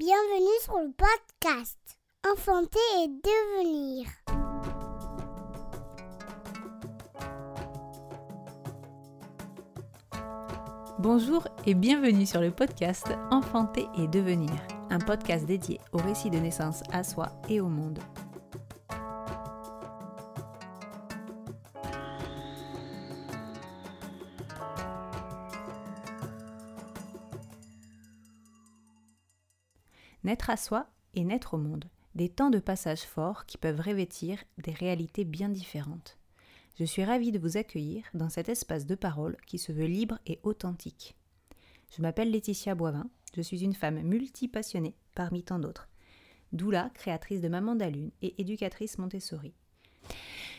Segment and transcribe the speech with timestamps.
[0.00, 1.76] Bienvenue sur le podcast
[2.26, 4.06] Enfanter et devenir.
[11.00, 14.50] Bonjour et bienvenue sur le podcast Enfanter et devenir,
[14.88, 17.98] un podcast dédié au récit de naissance à soi et au monde.
[30.30, 34.38] Naître à soi et naître au monde, des temps de passage forts qui peuvent revêtir
[34.58, 36.18] des réalités bien différentes.
[36.78, 40.20] Je suis ravie de vous accueillir dans cet espace de parole qui se veut libre
[40.26, 41.16] et authentique.
[41.90, 45.88] Je m'appelle Laetitia Boivin, je suis une femme multipassionnée parmi tant d'autres.
[46.52, 49.52] Doula, créatrice de Maman d'Alune et éducatrice Montessori.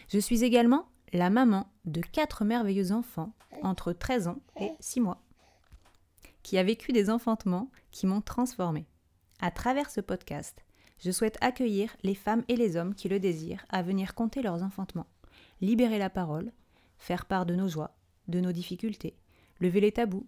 [0.10, 3.32] Je suis également la maman de quatre merveilleux enfants
[3.64, 5.24] entre 13 ans et 6 mois,
[6.44, 8.86] qui a vécu des enfantements qui m'ont transformée.
[9.44, 10.64] À travers ce podcast,
[11.00, 14.62] je souhaite accueillir les femmes et les hommes qui le désirent à venir compter leurs
[14.62, 15.08] enfantements,
[15.62, 16.52] libérer la parole,
[17.00, 19.16] faire part de nos joies, de nos difficultés,
[19.60, 20.28] lever les tabous.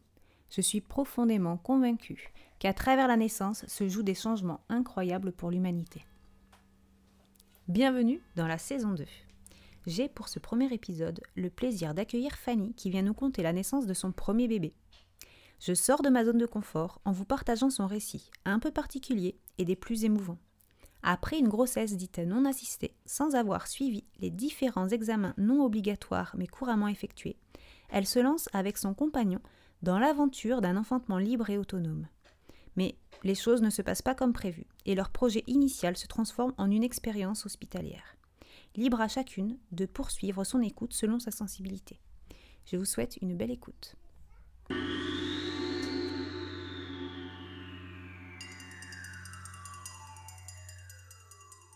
[0.49, 6.03] Je suis profondément convaincue qu'à travers la naissance se jouent des changements incroyables pour l'humanité.
[7.67, 9.05] Bienvenue dans la saison 2.
[9.85, 13.85] J'ai pour ce premier épisode le plaisir d'accueillir Fanny qui vient nous conter la naissance
[13.85, 14.73] de son premier bébé.
[15.65, 19.39] Je sors de ma zone de confort en vous partageant son récit, un peu particulier
[19.57, 20.37] et des plus émouvants.
[21.03, 26.47] Après une grossesse dite non assistée, sans avoir suivi les différents examens non obligatoires mais
[26.47, 27.37] couramment effectués,
[27.87, 29.39] elle se lance avec son compagnon
[29.83, 32.07] dans l'aventure d'un enfantement libre et autonome.
[32.75, 36.53] Mais les choses ne se passent pas comme prévu et leur projet initial se transforme
[36.57, 38.17] en une expérience hospitalière.
[38.75, 42.01] Libre à chacune de poursuivre son écoute selon sa sensibilité.
[42.65, 43.95] Je vous souhaite une belle écoute.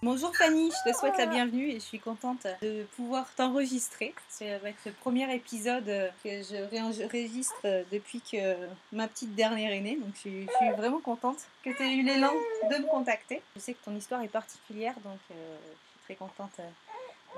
[0.04, 4.14] Bonjour Fanny, je te souhaite la bienvenue et je suis contente de pouvoir t'enregistrer.
[4.30, 7.56] C'est avec ce premier épisode que je réenregistre
[7.92, 8.56] depuis que
[8.92, 9.96] ma petite dernière est née.
[9.96, 12.32] Donc je suis, vraiment contente que tu aies eu l'élan
[12.70, 13.42] de me contacter.
[13.56, 16.60] Je sais que ton histoire est particulière, donc euh, je suis très contente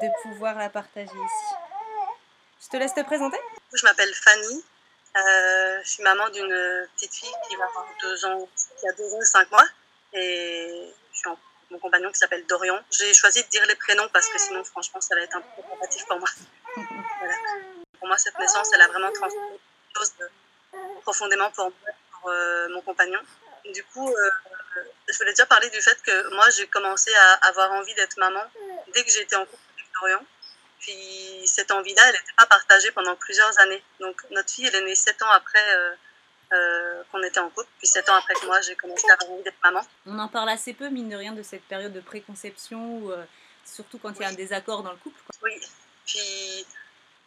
[0.02, 1.56] de pouvoir la partager ici.
[2.62, 3.38] Je te laisse te présenter.
[3.74, 4.64] Je m'appelle Fanny.
[5.16, 9.14] Euh, je suis maman d'une petite fille qui va avoir deux ans, qui a deux
[9.14, 9.66] ans et cinq mois.
[10.12, 11.38] Et je suis en
[11.72, 12.80] mon compagnon qui s'appelle Dorian.
[12.92, 15.62] J'ai choisi de dire les prénoms parce que sinon, franchement, ça va être un peu
[15.62, 16.30] compliqué pour moi.
[18.00, 19.60] Pour moi, cette naissance, elle a vraiment transformé
[19.94, 20.30] quelque chose
[21.02, 21.72] profondément pour,
[22.12, 23.20] pour euh, mon compagnon.
[23.74, 24.30] Du coup, euh,
[25.08, 28.44] je voulais déjà parler du fait que moi, j'ai commencé à avoir envie d'être maman
[28.94, 30.26] dès que j'étais en couple avec Dorian.
[30.80, 33.84] Puis cette envie-là, elle n'était pas partagée pendant plusieurs années.
[34.00, 35.94] Donc notre fille, elle est née sept ans après euh,
[36.54, 37.70] euh, qu'on était en couple.
[37.78, 39.86] Puis sept ans après que moi, j'ai commencé à avoir envie d'être maman.
[40.06, 43.24] On en parle assez peu, mine de rien, de cette période de préconception, euh,
[43.66, 45.20] surtout quand il y a un désaccord dans le couple.
[45.44, 45.54] Oui,
[46.06, 46.66] puis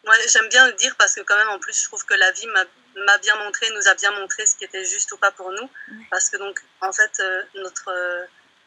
[0.05, 2.31] moi, j'aime bien le dire parce que quand même, en plus, je trouve que la
[2.31, 5.51] vie m'a bien montré, nous a bien montré ce qui était juste ou pas pour
[5.51, 5.69] nous.
[6.11, 7.89] Parce que donc, en fait, euh, notre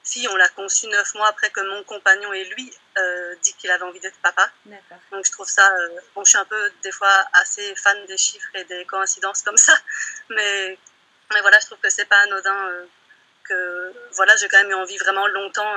[0.06, 3.70] fille, on l'a conçue neuf mois après que mon compagnon et lui euh, dit qu'il
[3.70, 4.50] avait envie d'être papa.
[5.10, 8.16] Donc je trouve ça, euh, bon, je suis un peu des fois assez fan des
[8.16, 9.74] chiffres et des coïncidences comme ça,
[10.30, 10.78] mais,
[11.32, 12.86] mais voilà, je trouve que c'est pas anodin euh,
[13.44, 15.74] que voilà, j'ai quand même eu envie vraiment longtemps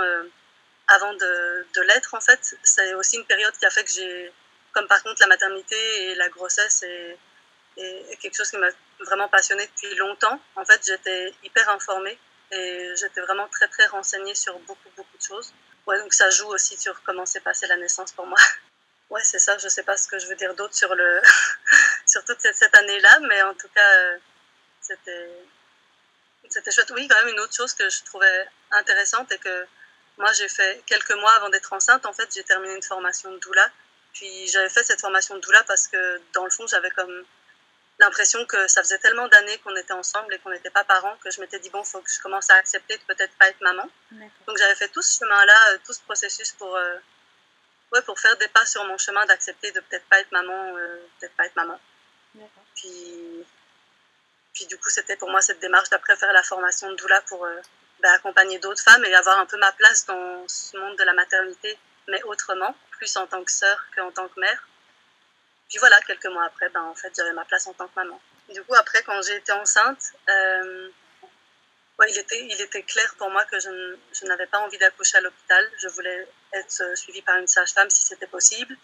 [0.87, 2.55] avant de, de l'être en fait.
[2.63, 4.31] C'est aussi une période qui a fait que j'ai,
[4.71, 7.17] comme par contre la maternité et la grossesse est,
[7.77, 8.69] est quelque chose qui m'a
[9.01, 10.41] vraiment passionnée depuis longtemps.
[10.55, 12.17] En fait, j'étais hyper informée
[12.51, 15.53] et j'étais vraiment très très renseignée sur beaucoup beaucoup de choses.
[15.87, 18.39] Ouais, donc ça joue aussi sur comment s'est passée la naissance pour moi.
[19.09, 19.57] Ouais, c'est ça.
[19.57, 21.19] Je sais pas ce que je veux dire d'autre sur le
[22.05, 24.17] sur toute cette, cette année-là, mais en tout cas, euh,
[24.81, 25.31] c'était
[26.47, 26.91] c'était chouette.
[26.91, 29.65] Oui, quand même une autre chose que je trouvais intéressante et que
[30.19, 32.05] moi j'ai fait quelques mois avant d'être enceinte.
[32.05, 33.71] En fait, j'ai terminé une formation de doula.
[34.13, 37.25] Puis j'avais fait cette formation de doula parce que dans le fond, j'avais comme
[37.99, 41.29] l'impression que ça faisait tellement d'années qu'on était ensemble et qu'on n'était pas parents que
[41.29, 43.61] je m'étais dit, bon, il faut que je commence à accepter de peut-être pas être
[43.61, 43.87] maman.
[44.47, 46.95] Donc j'avais fait tout ce chemin-là, euh, tout ce processus pour, euh,
[47.91, 50.97] ouais, pour faire des pas sur mon chemin d'accepter de peut-être pas être maman, euh,
[51.19, 51.79] peut-être pas être maman.
[52.75, 53.45] Puis,
[54.53, 57.45] puis du coup, c'était pour moi cette démarche d'après faire la formation de doula pour
[57.99, 61.11] ben, accompagner d'autres femmes et avoir un peu ma place dans ce monde de la
[61.11, 61.77] maternité,
[62.07, 64.68] mais autrement, plus en tant que sœur qu'en tant que mère.
[65.69, 68.19] Puis voilà, quelques mois après, ben, en fait, j'avais ma place en tant que maman.
[68.49, 70.89] Du coup, après, quand j'ai été enceinte, euh,
[71.99, 75.21] ouais, il, était, il était clair pour moi que je, n'avais pas envie d'accoucher à
[75.21, 75.69] l'hôpital.
[75.77, 78.75] Je voulais être euh, suivie par une sage-femme si c'était possible,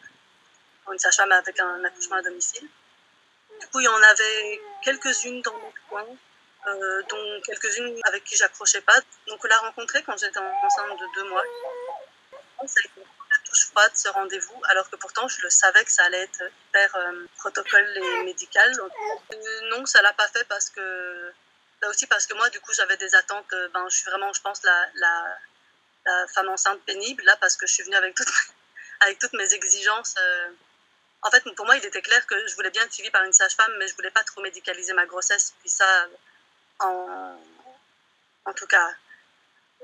[0.91, 2.67] une sage-femme avec un accouchement à domicile.
[3.59, 6.05] Du coup, il y en avait quelques-unes dans mon coin.
[6.67, 8.99] euh, dont quelques-unes avec qui j'accrochais pas.
[9.27, 11.43] Donc on l'a rencontré quand j'étais enceinte de deux mois.
[12.65, 13.01] Ça a été
[13.55, 16.95] touche froide ce rendez-vous, alors que pourtant je le savais que ça allait être hyper
[16.95, 18.71] euh, protocole et médical.
[18.79, 21.33] Euh, non, ça l'a pas fait parce que
[21.81, 23.53] là aussi parce que moi du coup j'avais des attentes.
[23.73, 25.37] ben je suis vraiment, je pense la, la,
[26.33, 28.27] femme enceinte pénible là parce que je suis venue avec toutes
[29.01, 30.15] avec toutes mes exigences.
[31.21, 33.33] En fait, pour moi, il était clair que je voulais bien être suivie par une
[33.33, 35.55] sage-femme, mais je voulais pas trop médicaliser ma grossesse.
[35.61, 36.07] Puis ça,
[36.77, 37.35] en,
[38.45, 38.93] en tout cas,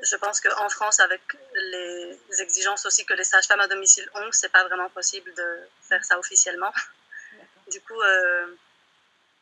[0.01, 1.21] je pense qu'en France, avec
[1.56, 6.03] les exigences aussi que les sages-femmes à domicile ont, c'est pas vraiment possible de faire
[6.03, 6.74] ça officiellement.
[7.69, 8.56] Du coup, euh,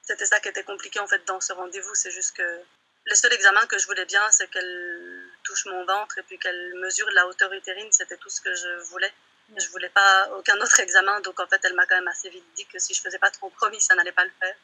[0.01, 1.95] c'était ça qui était compliqué en fait dans ce rendez-vous.
[1.95, 2.61] C'est juste que
[3.05, 6.75] le seul examen que je voulais bien, c'est qu'elle touche mon ventre et puis qu'elle
[6.75, 7.91] mesure la hauteur utérine.
[7.91, 9.11] C'était tout ce que je voulais.
[9.57, 12.45] Je voulais pas aucun autre examen, donc en fait, elle m'a quand même assez vite
[12.55, 14.55] dit que si je faisais pas trop promis, ça n'allait pas le faire.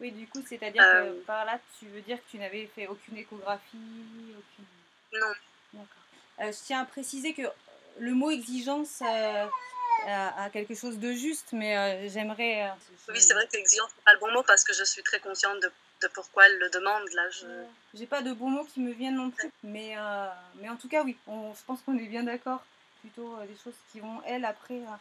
[0.00, 1.22] Oui, du coup, c'est-à-dire que euh.
[1.26, 4.66] par là, tu veux dire que tu n'avais fait aucune échographie aucune...
[5.14, 5.84] Non.
[6.40, 7.42] Euh, je tiens à préciser que
[8.00, 9.46] le mot exigence euh,
[10.06, 12.70] a, quelque chose de juste, mais j'aimerais.
[13.08, 15.20] oui, c'est vrai que exigence n'est pas le bon mot parce que je suis très
[15.20, 15.70] consciente de,
[16.02, 17.08] de pourquoi elle le demande.
[17.14, 17.46] Là, je.
[17.94, 19.94] J'ai pas de bons mots qui me viennent non plus, mais,
[20.56, 22.64] mais en tout cas, oui, on, je pense qu'on est bien d'accord
[23.04, 24.96] plutôt euh, des choses qui vont, elles, après, euh,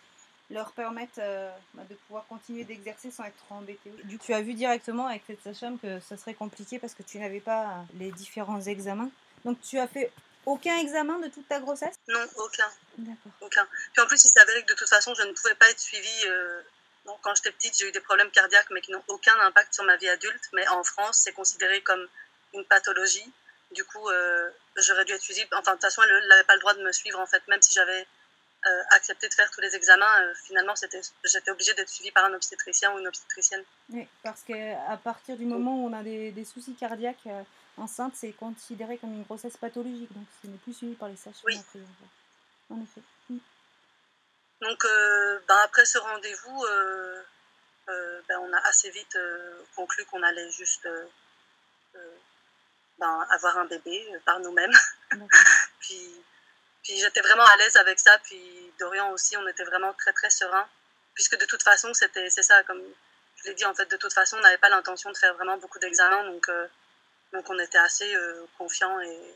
[0.50, 3.92] leur permettre euh, bah, de pouvoir continuer d'exercer sans être trop embêtées.
[4.04, 7.04] Du coup, tu as vu directement avec cette sage que ça serait compliqué parce que
[7.04, 9.10] tu n'avais pas les différents examens.
[9.46, 10.12] Donc, tu as fait
[10.46, 11.96] aucun examen de toute ta grossesse?
[12.08, 12.70] Non, aucun.
[12.98, 13.32] D'accord.
[13.42, 13.68] Aucun.
[13.94, 16.26] Puis en plus, il s'avérait que de toute façon, je ne pouvais pas être suivie.
[17.22, 19.96] quand j'étais petite, j'ai eu des problèmes cardiaques, mais qui n'ont aucun impact sur ma
[19.98, 20.50] vie adulte.
[20.54, 22.08] Mais en France, c'est considéré comme
[22.54, 23.32] une pathologie.
[23.72, 25.46] Du coup, euh, j'aurais dû être suivie.
[25.54, 27.62] Enfin, de toute façon, elle n'avait pas le droit de me suivre, en fait, même
[27.62, 28.06] si j'avais
[28.66, 30.22] euh, accepté de faire tous les examens.
[30.22, 33.64] Euh, finalement, j'étais obligée d'être suivie par un obstétricien ou une obstétricienne.
[33.90, 37.28] Oui, parce qu'à partir du moment où on a des, des soucis cardiaques
[37.78, 40.12] enceintes, c'est considéré comme une grossesse pathologique.
[40.14, 41.64] Donc, ce n'est plus suivi par les sages-femmes.
[41.76, 41.82] Oui.
[42.70, 43.02] En effet.
[43.30, 43.38] Mm.
[44.62, 44.88] Donc,
[45.48, 46.66] ben, après ce rendez-vous,
[47.88, 49.18] ben, on a assez vite
[49.76, 50.88] conclu qu'on allait juste
[53.00, 54.74] ben, avoir un bébé euh, par nous-mêmes.
[55.80, 56.24] puis
[56.84, 58.18] puis j'étais vraiment à l'aise avec ça.
[58.24, 60.68] Puis Dorian aussi, on était vraiment très très serein.
[61.14, 62.82] Puisque de toute façon, c'était c'est ça, comme
[63.38, 65.58] je l'ai dit, en fait, de toute façon, on n'avait pas l'intention de faire vraiment
[65.58, 66.24] beaucoup d'examens.
[66.26, 66.68] Donc, euh,
[67.34, 69.36] donc on était assez euh, confiants et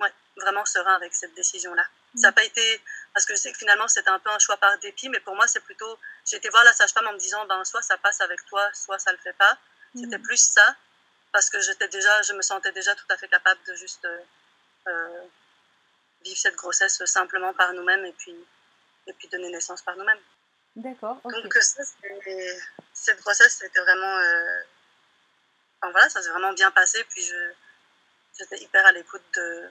[0.00, 1.84] ouais, vraiment serein avec cette décision-là.
[2.16, 2.80] Ça n'a pas été,
[3.14, 5.34] parce que je sais que finalement c'était un peu un choix par dépit, mais pour
[5.34, 5.98] moi c'est plutôt,
[6.28, 8.98] j'ai été voir la sage-femme en me disant, ben soit ça passe avec toi, soit
[8.98, 9.56] ça le fait pas.
[9.94, 10.76] C'était plus ça
[11.32, 14.18] parce que j'étais déjà, je me sentais déjà tout à fait capable de juste euh,
[14.88, 15.22] euh,
[16.24, 18.34] vivre cette grossesse simplement par nous-mêmes et puis,
[19.06, 20.18] et puis donner naissance par nous-mêmes.
[20.76, 21.20] D'accord.
[21.24, 21.82] Donc ça,
[22.92, 24.62] cette grossesse, c'était vraiment, euh,
[25.80, 27.04] enfin, voilà, ça s'est vraiment bien passé.
[27.10, 27.30] Puis
[28.38, 29.70] j'étais hyper à l'écoute de,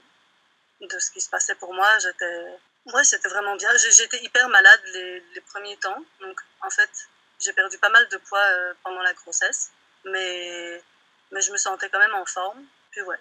[0.81, 1.97] de ce qui se passait pour moi.
[1.99, 3.69] J'étais, moi, c'était vraiment bien.
[3.77, 6.03] J'étais hyper malade les, les, premiers temps.
[6.21, 6.89] Donc en fait,
[7.39, 8.49] j'ai perdu pas mal de poids
[8.83, 9.71] pendant la grossesse,
[10.05, 10.81] mais
[11.31, 12.65] mais je me sentais quand même en forme.
[12.91, 13.19] Puis ouais,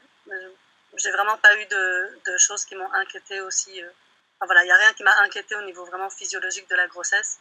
[0.96, 3.82] j'ai vraiment pas eu de, de choses qui m'ont inquiété aussi.
[3.82, 3.90] Euh.
[4.40, 6.86] Enfin voilà, il n'y a rien qui m'a inquiété au niveau vraiment physiologique de la
[6.86, 7.38] grossesse.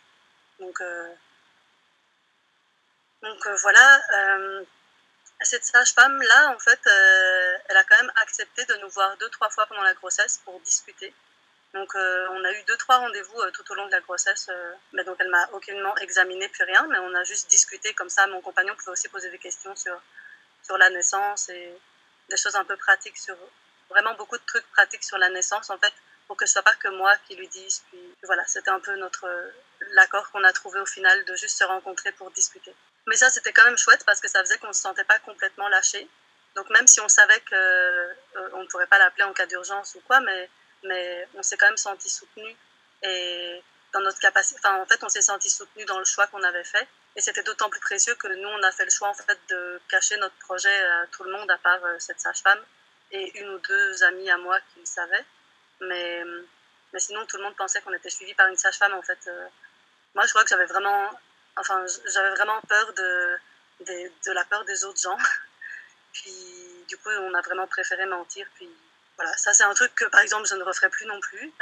[0.60, 1.14] Donc, euh,
[3.22, 4.62] donc euh, voilà,
[5.46, 6.80] cette sage-femme-là, en fait,
[7.68, 10.60] elle a quand même accepté de nous voir deux, trois fois pendant la grossesse pour
[10.62, 11.14] discuter.
[11.74, 14.50] Donc, on a eu deux, trois rendez-vous tout au long de la grossesse.
[14.94, 16.88] mais donc, elle m'a aucunement examiné, puis rien.
[16.90, 18.26] Mais on a juste discuté comme ça.
[18.28, 20.02] Mon compagnon pouvait aussi poser des questions sur
[20.68, 21.74] sur la naissance et
[22.30, 23.38] des choses un peu pratiques sur
[23.90, 25.94] vraiment beaucoup de trucs pratiques sur la naissance en fait
[26.28, 28.96] pour que ce soit pas que moi qui lui dise puis voilà c'était un peu
[28.98, 29.28] notre
[29.94, 32.76] l'accord qu'on a trouvé au final de juste se rencontrer pour discuter
[33.08, 35.68] mais ça c'était quand même chouette parce que ça faisait qu'on se sentait pas complètement
[35.70, 36.08] lâché
[36.56, 40.02] donc même si on savait que euh, ne pourrait pas l'appeler en cas d'urgence ou
[40.02, 40.50] quoi mais
[40.84, 42.56] mais on s'est quand même senti soutenu
[43.04, 46.64] et dans notre capacité en fait on s'est senti soutenu dans le choix qu'on avait
[46.64, 46.88] fait
[47.18, 49.82] et c'était d'autant plus précieux que nous, on a fait le choix en fait de
[49.90, 52.64] cacher notre projet à tout le monde, à part euh, cette sage-femme
[53.12, 55.26] et une ou deux amies à moi qui le savaient.
[55.82, 56.24] Mais,
[56.94, 58.94] mais sinon, tout le monde pensait qu'on était suivi par une sage-femme.
[58.94, 59.48] En fait, euh.
[60.14, 61.10] moi, je crois que j'avais vraiment,
[61.58, 63.38] enfin, j'avais vraiment peur de,
[63.82, 65.18] de, de, la peur des autres gens.
[66.14, 66.34] Puis,
[66.88, 68.48] du coup, on a vraiment préféré mentir.
[68.56, 68.70] Puis,
[69.18, 71.52] voilà, ça, c'est un truc que, par exemple, je ne referai plus non plus.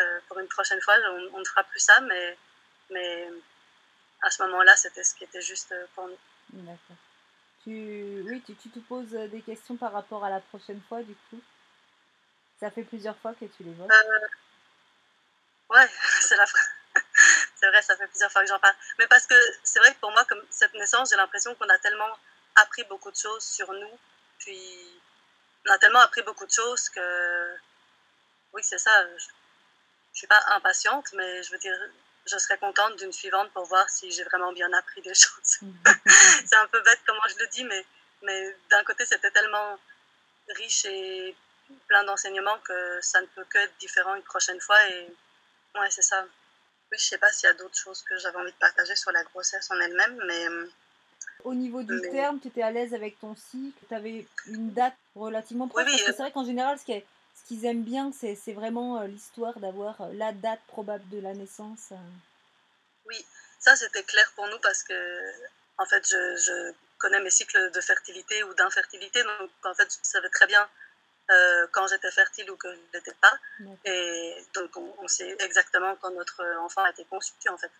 [0.00, 2.38] Euh, pour une prochaine fois, on, on, ne fera plus ça, mais,
[2.88, 3.28] mais
[4.22, 6.16] à ce moment-là, c'était ce qui était juste pour nous.
[6.48, 6.96] D'accord.
[7.62, 11.14] Tu, oui, tu, tu, te poses des questions par rapport à la prochaine fois, du
[11.28, 11.40] coup
[12.58, 14.26] Ça fait plusieurs fois que tu les vois euh,
[15.70, 15.86] Ouais,
[16.20, 16.46] c'est la
[17.62, 18.74] c'est vrai, ça fait plusieurs fois que j'en parle.
[18.98, 21.78] Mais parce que c'est vrai que pour moi, comme cette naissance, j'ai l'impression qu'on a
[21.78, 22.18] tellement
[22.56, 23.98] appris beaucoup de choses sur nous.
[24.38, 25.00] Puis,
[25.66, 27.56] on a tellement appris beaucoup de choses que,
[28.52, 28.90] oui, c'est ça.
[29.16, 29.26] Je,
[30.12, 31.78] je suis pas impatiente, mais je veux dire,
[32.26, 35.60] je serais contente d'une suivante pour voir si j'ai vraiment bien appris des choses.
[36.46, 37.86] c'est un peu bête comment je le dis, mais,
[38.22, 39.78] mais d'un côté, c'était tellement
[40.48, 41.36] riche et
[41.86, 44.84] plein d'enseignements que ça ne peut que être différent une prochaine fois.
[44.88, 45.14] Et
[45.76, 46.26] ouais, c'est ça.
[46.92, 49.10] Oui, je sais pas s'il y a d'autres choses que j'avais envie de partager sur
[49.12, 50.46] la grossesse en elle-même, mais.
[51.44, 54.94] Au niveau du terme, tu étais à l'aise avec ton cycle, tu avais une date
[55.16, 55.84] relativement proche.
[55.84, 56.92] parce que c'est vrai qu'en général, ce
[57.48, 61.88] qu'ils aiment bien, c'est vraiment euh, l'histoire d'avoir euh, la date probable de la naissance.
[61.92, 61.96] Euh.
[63.06, 63.24] Oui,
[63.58, 64.94] ça c'était clair pour nous parce que,
[65.78, 69.96] en fait, je, je connais mes cycles de fertilité ou d'infertilité, donc en fait, je
[70.02, 70.68] savais très bien
[71.30, 73.32] euh, quand j'étais fertile ou que je ne l'étais pas.
[73.84, 77.70] Et donc, on, sait exactement quand notre enfant a été conçu, en fait.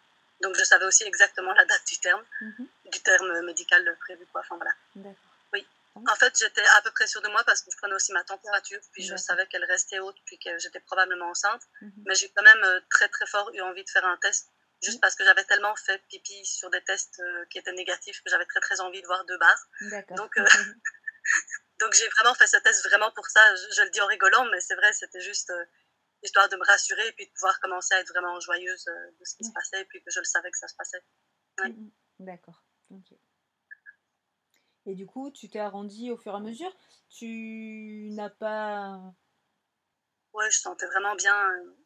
[0.40, 2.66] Donc, je savais aussi exactement la date du terme, mhm.
[2.86, 4.40] du terme médical prévu, quoi.
[4.40, 4.72] Enfin, voilà.
[5.52, 5.66] Oui.
[5.94, 8.24] En fait, j'étais à peu près sûre de moi parce que je prenais aussi ma
[8.24, 11.62] température, puis je savais qu'elle restait haute, puis que j'étais probablement enceinte.
[11.82, 11.92] Mhm.
[12.06, 14.48] Mais j'ai quand même euh, très, très fort eu envie de faire un test,
[14.82, 18.30] juste parce que j'avais tellement fait pipi sur des tests euh, qui étaient négatifs que
[18.30, 19.68] j'avais très, très envie de voir deux barres.
[20.16, 20.34] Donc,
[21.82, 23.40] Donc j'ai vraiment fait ce test vraiment pour ça.
[23.56, 25.64] Je, le dis en rigolant, mais c'est vrai, c'était juste euh,
[26.22, 29.24] histoire de me rassurer et puis de pouvoir commencer à être vraiment joyeuse euh, de
[29.24, 31.02] ce qui se passait et puis que je le savais que ça se passait.
[31.58, 31.90] Mm, mm.
[32.20, 32.62] D'accord.
[34.86, 36.72] Et du coup, tu t'es arrondi au fur et à mesure?
[37.08, 39.00] Tu n'as pas.
[40.34, 41.76] Ouais, je sentais vraiment bien, euh,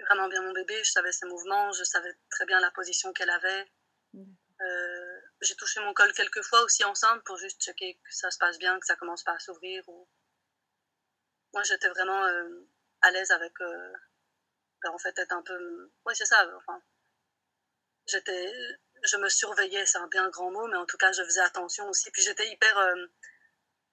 [0.00, 0.82] vraiment bien mon bébé.
[0.82, 3.70] Je savais ses mouvements, je savais très bien la position qu'elle avait.
[4.14, 8.38] Euh, j'ai touché mon col quelques fois aussi enceinte pour juste checker que ça se
[8.38, 9.88] passe bien, que ça commence pas à s'ouvrir.
[9.88, 10.08] Ou...
[11.52, 12.68] Moi, j'étais vraiment euh,
[13.02, 13.52] à l'aise avec.
[13.60, 13.92] Euh,
[14.82, 15.92] ben, en fait, être un peu.
[16.06, 16.48] Oui, c'est ça.
[16.56, 16.82] Enfin,
[18.06, 18.52] j'étais.
[19.04, 21.88] Je me surveillais, c'est un bien grand mot, mais en tout cas, je faisais attention
[21.88, 22.10] aussi.
[22.10, 22.94] Puis j'étais hyper.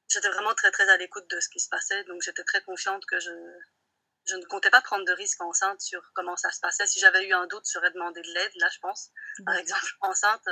[0.09, 2.03] j'étais vraiment très, très à l'écoute de ce qui se passait.
[2.05, 3.31] Donc, j'étais très confiante que je
[4.27, 6.87] je ne comptais pas prendre de risques enceinte sur comment ça se passait.
[6.87, 9.11] Si j'avais eu un doute, j'aurais demandé de l'aide, là, je pense.
[9.45, 10.47] Par exemple, enceinte,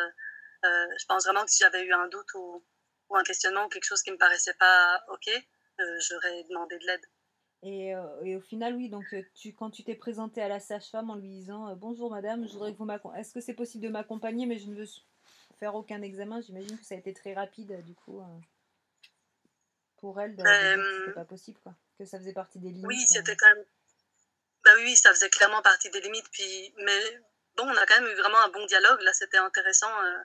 [0.63, 2.63] euh, euh, je pense vraiment que si j'avais eu un doute ou,
[3.09, 6.85] ou, un questionnement ou quelque chose qui me paraissait pas OK, euh, j'aurais demandé de
[6.85, 7.05] l'aide.
[7.65, 7.93] Et,
[8.23, 9.05] et, au final, oui, donc
[9.35, 12.73] tu, quand tu t'es présentée à la sage-femme en lui disant Bonjour madame, je voudrais
[12.73, 13.21] que vous m'accompagniez.
[13.21, 14.85] Est-ce que c'est possible de m'accompagner, mais je ne veux
[15.59, 18.21] faire aucun examen J'imagine que ça a été très rapide, du coup,
[19.95, 23.35] pour elle, de, c'était pas possible, quoi que ça faisait partie des limites Oui, c'était
[23.35, 23.65] quand même.
[24.63, 26.29] Bah oui, ça faisait clairement partie des limites.
[26.31, 27.21] Puis, mais
[27.55, 29.01] bon, on a quand même eu vraiment un bon dialogue.
[29.01, 29.91] Là, c'était intéressant.
[30.03, 30.19] Euh,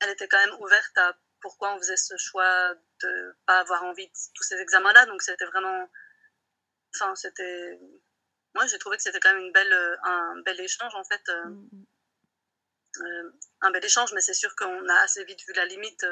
[0.00, 4.06] elle était quand même ouverte à pourquoi on faisait ce choix de pas avoir envie
[4.06, 5.06] de tous ces examens-là.
[5.06, 5.88] Donc, c'était vraiment.
[6.94, 7.78] Enfin, c'était.
[8.54, 11.22] Moi, j'ai trouvé que c'était quand même une belle, euh, un bel échange, en fait.
[11.28, 11.84] Euh, mm,
[12.96, 13.32] mm.
[13.62, 16.04] un bel échange, mais c'est sûr qu'on a assez vite vu la limite.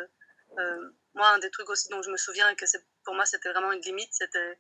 [1.15, 2.65] moi, un des trucs aussi dont je me souviens et que
[3.05, 4.59] pour moi, c'était vraiment une limite, c'était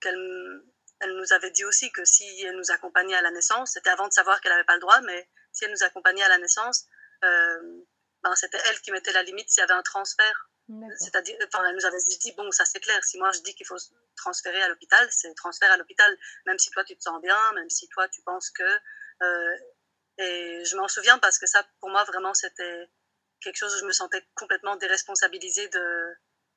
[0.00, 0.62] qu'elle
[1.00, 4.08] elle nous avait dit aussi que si elle nous accompagnait à la naissance, c'était avant
[4.08, 6.86] de savoir qu'elle n'avait pas le droit, mais si elle nous accompagnait à la naissance,
[7.24, 7.82] euh,
[8.22, 10.50] ben c'était elle qui mettait la limite s'il y avait un transfert.
[10.98, 13.66] C'est-à-dire, enfin, elle nous avait dit, bon, ça c'est clair, si moi je dis qu'il
[13.66, 13.78] faut
[14.16, 17.70] transférer à l'hôpital, c'est transfert à l'hôpital, même si toi tu te sens bien, même
[17.70, 18.62] si toi tu penses que...
[19.22, 19.56] Euh,
[20.18, 22.86] et je m'en souviens parce que ça, pour moi, vraiment, c'était
[23.40, 26.16] quelque chose où je me sentais complètement déresponsabilisée de,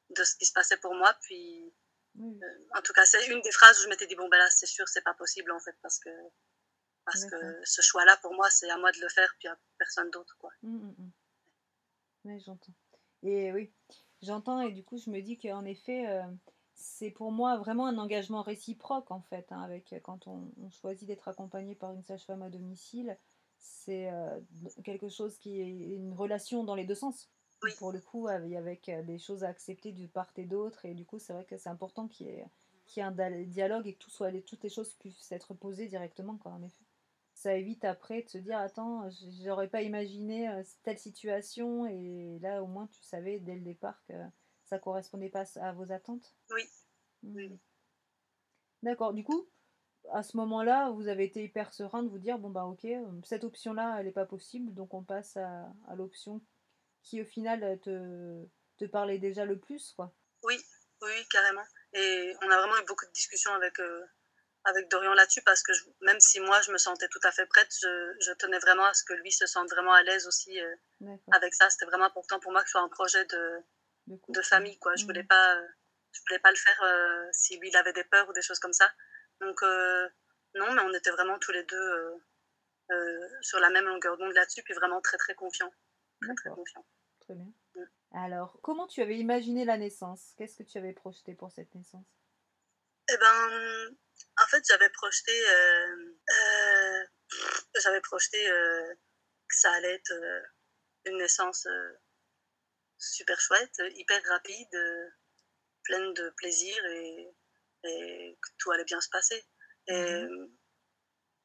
[0.09, 1.15] de ce qui se passait pour moi.
[1.21, 1.73] Puis
[2.19, 2.23] euh,
[2.75, 4.65] en tout cas, c'est une des phrases où je m'étais dit bon ben là, c'est
[4.65, 6.09] sûr, c'est pas possible en fait parce que
[7.05, 10.09] parce que ce choix-là pour moi, c'est à moi de le faire puis à personne
[10.11, 10.51] d'autre quoi.
[10.61, 11.11] Mmh, mmh, mmh.
[12.25, 12.73] Oui, j'entends.
[13.23, 13.71] Et oui,
[14.21, 16.07] j'entends et du coup, je me dis qu'en effet.
[16.07, 16.23] Euh,
[16.81, 21.27] c'est pour moi vraiment un engagement réciproque en fait, hein, avec quand on, choisit d'être
[21.27, 23.17] accompagné par une sage-femme à domicile,
[23.59, 24.39] c'est euh,
[24.83, 27.29] quelque chose qui est une relation dans les deux sens.
[27.77, 30.83] Pour le coup, avec euh, des choses à accepter de part et d'autre.
[30.85, 33.11] Et du coup, c'est vrai que c'est important qu'il y, ait, un
[33.45, 36.83] dialogue et que tout soit, toutes les choses puissent être posées directement, quoi, en effet.
[37.41, 39.09] Ça évite après de se dire Attends,
[39.43, 41.87] j'aurais pas imaginé euh, telle situation.
[41.87, 44.13] Et là, au moins, tu savais dès le départ que
[44.65, 46.35] ça correspondait pas à vos attentes.
[46.51, 46.69] Oui.
[47.23, 47.55] Mmh.
[48.83, 49.13] D'accord.
[49.13, 49.49] Du coup,
[50.11, 52.85] à ce moment-là, vous avez été hyper serein de vous dire bon bah ok,
[53.23, 56.41] cette option-là, elle n'est pas possible, donc on passe à, à l'option
[57.01, 58.45] qui au final te,
[58.77, 60.13] te parlait déjà le plus quoi.
[60.43, 60.55] Oui,
[61.01, 61.65] oui, carrément.
[61.93, 64.05] Et on a vraiment eu beaucoup de discussions avec, euh,
[64.63, 67.73] avec Dorian là-dessus parce que même si moi je me sentais tout à fait prête,
[67.81, 70.75] je, je, tenais vraiment à ce que lui se sente vraiment à l'aise aussi euh,
[71.31, 71.69] avec ça.
[71.69, 73.59] C'était vraiment important pour moi que ce soit un projet de,
[74.07, 74.77] de, famille.
[74.79, 74.95] Quoi.
[74.95, 75.27] Je ne voulais, mmh.
[75.27, 75.61] pas,
[76.11, 78.73] je voulais pas le faire si lui il avait des peurs ou des choses comme
[78.73, 78.91] ça.
[79.39, 82.21] Donc non, mais on était vraiment tous les deux
[83.41, 85.73] sur la même longueur d'onde là-dessus, puis vraiment très très confiants.
[86.21, 86.51] Très,
[87.19, 87.51] très bien.
[88.13, 90.33] Alors, comment tu avais imaginé la naissance?
[90.37, 92.05] Qu'est-ce que tu avais projeté pour cette naissance?
[93.09, 94.10] Eh ben, en
[94.51, 95.95] fait, j'avais projeté, euh,
[96.29, 97.05] euh,
[97.81, 98.93] j'avais projeté euh,
[99.49, 100.13] que ça allait être
[101.05, 101.67] une naissance
[102.97, 104.69] super chouette, hyper rapide,
[105.83, 107.35] pleine de plaisir et,
[107.85, 109.43] et, que tout allait bien se passer.
[109.87, 110.51] Et mm-hmm.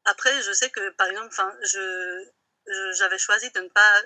[0.05, 2.31] après, je sais que, par exemple, enfin, je,
[2.99, 4.03] j'avais choisi de ne pas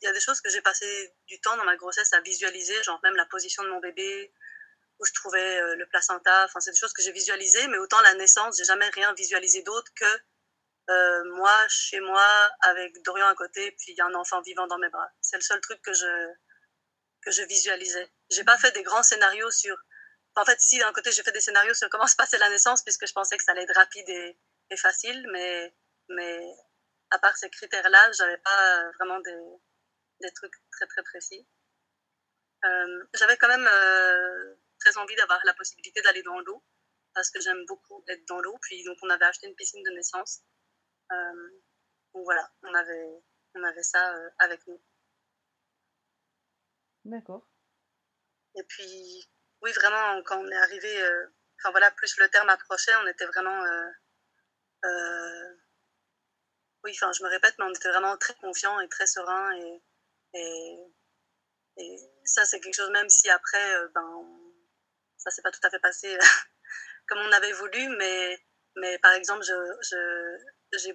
[0.00, 2.82] il y a des choses que j'ai passé du temps dans ma grossesse à visualiser,
[2.82, 4.32] genre même la position de mon bébé,
[4.98, 6.44] où je trouvais euh, le placenta.
[6.44, 9.62] Enfin, c'est des choses que j'ai visualisées, mais autant la naissance, j'ai jamais rien visualisé
[9.62, 10.04] d'autre que
[10.90, 12.26] euh, moi, chez moi,
[12.60, 15.10] avec Dorian à côté, puis un enfant vivant dans mes bras.
[15.20, 16.32] C'est le seul truc que je,
[17.22, 18.10] que je visualisais.
[18.30, 19.76] J'ai pas fait des grands scénarios sur.
[20.36, 22.82] en fait, si d'un côté j'ai fait des scénarios sur comment se passait la naissance,
[22.82, 24.38] puisque je pensais que ça allait être rapide et,
[24.70, 25.74] et facile, mais,
[26.08, 26.40] mais
[27.10, 29.38] à part ces critères-là, j'avais pas vraiment des,
[30.20, 31.46] des trucs très très précis.
[32.64, 36.64] Euh, j'avais quand même euh, très envie d'avoir la possibilité d'aller dans l'eau
[37.14, 38.58] parce que j'aime beaucoup être dans l'eau.
[38.62, 40.42] Puis donc on avait acheté une piscine de naissance.
[41.12, 41.50] Euh,
[42.14, 43.22] donc voilà, on avait,
[43.54, 44.82] on avait ça avec nous.
[47.04, 47.48] D'accord.
[48.54, 49.28] Et puis
[49.62, 51.02] oui, vraiment, quand on est arrivé,
[51.58, 53.62] enfin voilà, plus le terme approchait, on était vraiment
[56.86, 59.82] oui, enfin, je me répète, mais on était vraiment très confiants et très sereins et,
[61.78, 64.45] et, ça, c'est quelque chose, même si après, euh, ben,
[65.26, 66.18] ça s'est pas tout à fait passé euh,
[67.08, 68.38] comme on avait voulu, mais,
[68.76, 70.92] mais par exemple, je, je,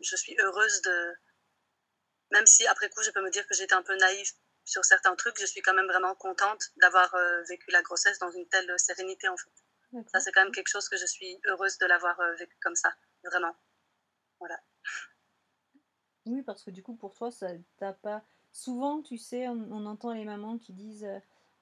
[0.00, 1.14] je suis heureuse de.
[2.32, 4.30] Même si après coup, je peux me dire que j'étais un peu naïve
[4.64, 8.30] sur certains trucs, je suis quand même vraiment contente d'avoir euh, vécu la grossesse dans
[8.30, 10.04] une telle sérénité, en fait.
[10.12, 12.92] Ça, c'est quand même quelque chose que je suis heureuse de l'avoir vécu comme ça,
[13.24, 13.56] vraiment.
[14.38, 14.60] Voilà.
[16.26, 20.12] Oui, parce que du coup, pour toi, ça t'a pas souvent, tu sais, on, entend
[20.12, 21.08] les mamans qui disent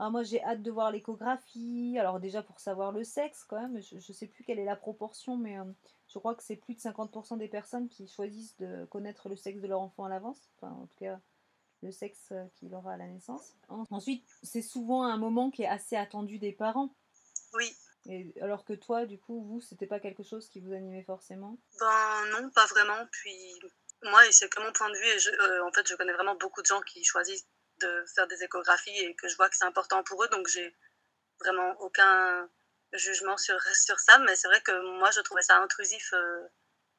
[0.00, 1.96] euh, Ah, moi j'ai hâte de voir l'échographie.
[1.98, 4.76] Alors, déjà pour savoir le sexe, quand même, je ne sais plus quelle est la
[4.76, 5.64] proportion, mais euh,
[6.08, 9.61] je crois que c'est plus de 50% des personnes qui choisissent de connaître le sexe
[9.61, 10.50] de leur enfant à l'avance.
[10.56, 11.18] Enfin, en tout cas,
[11.82, 13.54] le sexe euh, qu'il aura à la naissance.
[13.68, 16.94] Ensuite, c'est souvent un moment qui est assez attendu des parents.
[17.54, 17.74] Oui.
[18.09, 21.59] Et alors que toi, du coup, vous, c'était pas quelque chose qui vous animait forcément?
[21.80, 23.06] Ben non, pas vraiment.
[23.11, 23.35] Puis
[24.02, 26.37] moi, c'est que mon point de vue, et je, euh, en fait, je connais vraiment
[26.37, 27.46] beaucoup de gens qui choisissent
[27.80, 30.74] de faire des échographies et que je vois que c'est important pour eux, donc j'ai
[31.40, 32.48] vraiment aucun
[32.92, 36.46] jugement sur, sur ça, mais c'est vrai que moi, je trouvais ça intrusif euh,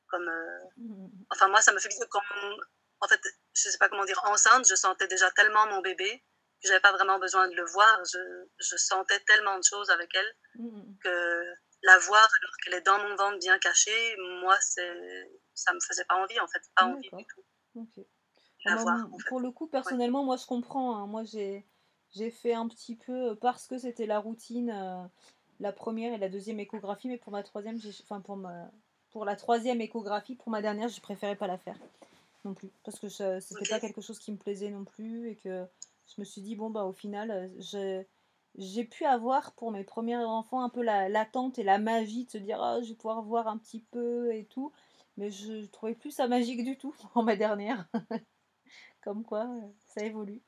[0.08, 0.28] comme...
[0.28, 2.22] Euh, enfin, moi, ça me fait quand...
[3.00, 3.22] En fait,
[3.54, 6.24] je sais pas comment dire, enceinte, je sentais déjà tellement mon bébé
[6.62, 8.04] que j'avais pas vraiment besoin de le voir.
[8.12, 8.20] Je,
[8.60, 10.98] je sentais tellement de choses avec elle mmh.
[11.04, 11.44] que
[11.84, 16.06] la voir alors qu'elle est dans mon ventre bien cachée, moi, c'est ça me faisait
[16.06, 18.08] pas envie en fait, pas envie du tout.
[18.68, 20.96] Bah, pour le coup, personnellement, moi je comprends.
[20.96, 21.08] Hein.
[21.08, 21.66] Moi j'ai
[22.12, 25.04] j'ai fait un petit peu euh, parce que c'était la routine, euh,
[25.60, 28.72] la première et la deuxième échographie, mais pour ma troisième, enfin pour ma
[29.12, 31.78] pour la troisième échographie, pour ma dernière, je préférais pas la faire
[32.46, 35.66] non plus parce que c'était pas quelque chose qui me plaisait non plus et que
[36.08, 38.04] je me suis dit bon bah au final, euh,
[38.58, 42.38] j'ai pu avoir pour mes premiers enfants un peu l'attente et la magie de se
[42.38, 44.72] dire oh, je vais pouvoir voir un petit peu et tout
[45.18, 47.88] mais je trouvais plus ça magique du tout en ma dernière.
[49.08, 50.42] Comme quoi, euh, ça évolue.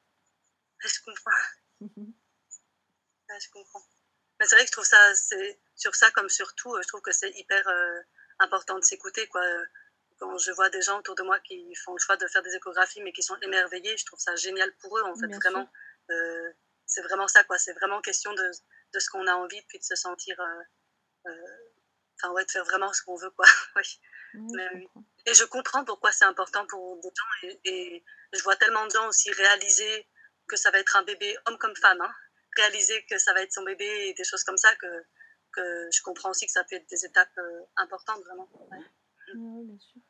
[0.80, 1.32] Je comprends.
[1.80, 3.82] je comprends.
[4.38, 6.88] Mais c'est vrai que je trouve ça, c'est sur ça comme sur tout, euh, je
[6.90, 8.02] trouve que c'est hyper euh,
[8.40, 9.30] important de s'écouter.
[9.30, 9.42] quoi.
[10.18, 12.54] Quand je vois des gens autour de moi qui font le choix de faire des
[12.54, 15.04] échographies, mais qui sont émerveillés, je trouve ça génial pour eux.
[15.04, 15.70] En fait, vraiment,
[16.86, 17.46] c'est vraiment ça.
[17.46, 17.58] quoi.
[17.58, 18.52] C'est vraiment question de,
[18.92, 20.36] de ce qu'on a envie, puis de se sentir.
[21.24, 23.30] Enfin, ouais, de faire vraiment ce qu'on veut.
[23.30, 23.46] quoi.
[23.78, 24.02] oui
[25.30, 27.50] et je comprends pourquoi c'est important pour des gens.
[27.66, 30.08] Et, je vois tellement de gens aussi réaliser
[30.48, 32.12] que ça va être un bébé, homme comme femme, hein,
[32.58, 34.88] réaliser que ça va être son bébé et des choses comme ça, que,
[35.92, 38.48] je comprends aussi que ça peut être des étapes euh, importantes, vraiment.
[39.36, 40.02] Oui, bien sûr.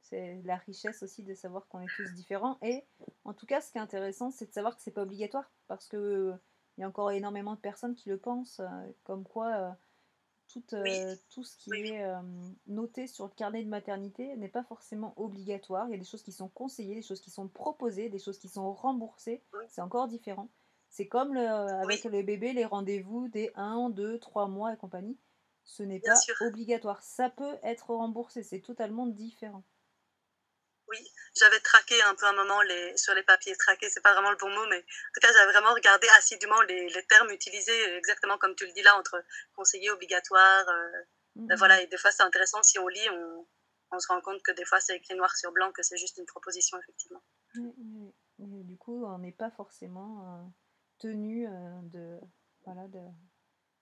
[0.00, 2.58] C'est la richesse aussi de savoir qu'on est tous différents.
[2.62, 2.84] Et
[3.24, 5.50] en tout cas, ce qui est intéressant, c'est de savoir que c'est pas obligatoire.
[5.68, 6.32] Parce que
[6.76, 9.70] il y a encore énormément de personnes qui le pensent, euh, comme quoi euh,
[10.48, 12.20] tout, euh, tout ce qui est euh,
[12.66, 15.86] noté sur le carnet de maternité n'est pas forcément obligatoire.
[15.88, 18.38] Il y a des choses qui sont conseillées, des choses qui sont proposées, des choses
[18.38, 19.42] qui sont remboursées.
[19.68, 20.48] C'est encore différent.
[20.88, 25.18] C'est comme le, avec le bébé, les rendez-vous des 1, 2, 3 mois et compagnie.
[25.64, 27.02] Ce n'est pas obligatoire.
[27.02, 29.64] Ça peut être remboursé, c'est totalement différent.
[31.38, 33.54] J'avais traqué un peu un moment les, sur les papiers.
[33.56, 36.60] Traqué, c'est pas vraiment le bon mot, mais en tout cas, j'avais vraiment regardé assidûment
[36.62, 39.22] les, les, termes utilisés, exactement comme tu le dis là, entre
[39.54, 40.68] conseiller, obligatoire.
[40.68, 41.02] Euh,
[41.34, 41.58] ben mhm.
[41.58, 43.46] voilà, et des fois, c'est intéressant, si on lit, on,
[43.90, 46.16] on, se rend compte que des fois, c'est écrit noir sur blanc, que c'est juste
[46.16, 47.22] une proposition, effectivement.
[48.38, 50.22] du coup, on n'est pas forcément.
[50.24, 50.48] Euh,
[50.98, 51.48] tenus
[51.92, 52.18] de,
[52.64, 53.00] voilà, de,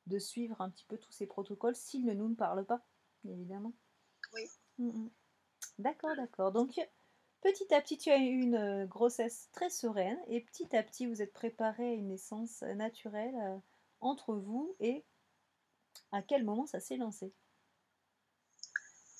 [0.06, 2.84] de suivre un petit peu tous ces protocoles s'ils ne nous parlent pas,
[3.24, 3.72] évidemment.
[4.32, 4.48] Oui.
[4.78, 5.10] Mm, mm.
[5.78, 6.52] D'accord, d'accord.
[6.52, 6.78] Donc,
[7.44, 11.22] petit à petit, tu as eu une grossesse très sereine et petit à petit, vous
[11.22, 13.36] êtes préparé à une naissance naturelle
[14.00, 15.04] entre vous et
[16.10, 17.32] à quel moment ça s'est lancé?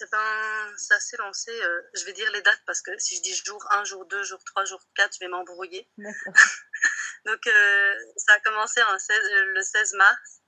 [0.00, 3.22] Eh ben, ça s'est lancé, euh, je vais dire les dates parce que si je
[3.22, 5.88] dis jour 1, jour 2, jour 3, jour 4, je vais m'embrouiller.
[7.26, 10.40] Donc, euh, ça a commencé euh, le 16 mars,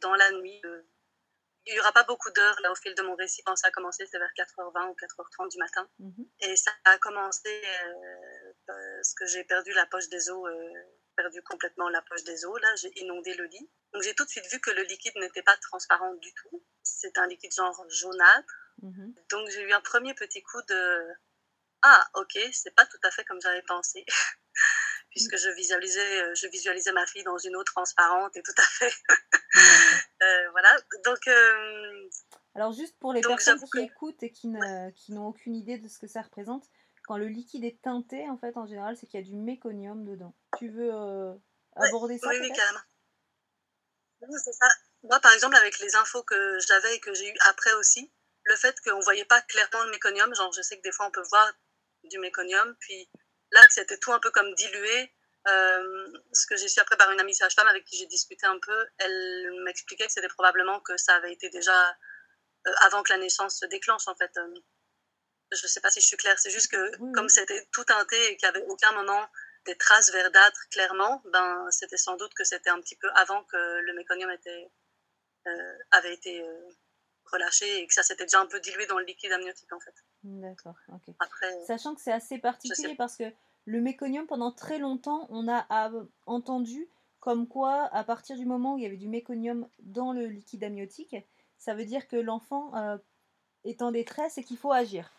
[0.00, 0.60] dans la nuit.
[1.66, 3.42] Il n'y aura pas beaucoup d'heures là au fil de mon récit.
[3.44, 5.88] Quand ça a commencé, c'était vers 4h20 ou 4h30 du matin.
[5.98, 6.26] Mhm.
[6.40, 7.62] Et ça a commencé
[8.66, 10.48] parce que j'ai perdu la poche des os
[11.16, 12.60] perdu complètement la poche des os.
[12.60, 13.70] Là, j'ai inondé le lit.
[13.92, 16.62] Donc, j'ai tout de suite vu que le liquide n'était pas transparent du tout.
[16.82, 18.54] C'est un liquide genre jaunâtre.
[18.82, 19.14] Mhm.
[19.30, 21.08] Donc, j'ai eu un premier petit coup de
[21.82, 24.04] Ah, ok, c'est pas tout à fait comme j'avais pensé.
[25.16, 28.62] Puisque je visualisais, euh, je visualisais ma fille dans une eau transparente et tout à
[28.62, 28.92] fait.
[30.22, 30.68] Euh, voilà.
[31.04, 31.26] Donc.
[31.28, 32.08] Euh,
[32.54, 36.06] Alors, juste pour les personnes qui écoutent et qui n'ont aucune idée de ce que
[36.06, 36.66] ça représente,
[37.06, 40.04] quand le liquide est teinté, en fait, en général, c'est qu'il y a du méconium
[40.04, 40.34] dedans.
[40.58, 41.32] Tu veux euh,
[41.76, 42.80] aborder ça Oui, oui, carrément.
[44.20, 44.68] c'est ça.
[45.04, 48.56] Moi, par exemple, avec les infos que j'avais et que j'ai eu après aussi, le
[48.56, 51.10] fait qu'on ne voyait pas clairement le méconium, genre je sais que des fois on
[51.10, 51.52] peut voir
[52.04, 53.08] du méconium, puis
[53.52, 55.12] là c'était tout un peu comme dilué,
[55.48, 58.58] euh, ce que j'ai su après par une amie sage-femme avec qui j'ai discuté un
[58.58, 61.90] peu, elle m'expliquait que c'était probablement que ça avait été déjà
[62.66, 64.32] euh, avant que la naissance se déclenche en fait.
[65.52, 68.16] Je ne sais pas si je suis claire, c'est juste que comme c'était tout teinté
[68.32, 69.28] et qu'il n'y avait aucun moment
[69.66, 73.56] des traces verdâtres clairement, ben, c'était sans doute que c'était un petit peu avant que
[73.56, 74.70] le méconium était,
[75.46, 76.68] euh, avait été euh,
[77.26, 79.94] relâché et que ça s'était déjà un peu dilué dans le liquide amniotique en fait.
[80.26, 81.14] D'accord, ok.
[81.66, 83.24] Sachant que c'est assez particulier parce que
[83.64, 85.90] le méconium, pendant très longtemps, on a
[86.26, 86.88] entendu
[87.20, 90.64] comme quoi, à partir du moment où il y avait du méconium dans le liquide
[90.64, 91.16] amniotique,
[91.58, 92.98] ça veut dire que l'enfant euh,
[93.64, 95.12] est en détresse et qu'il faut agir.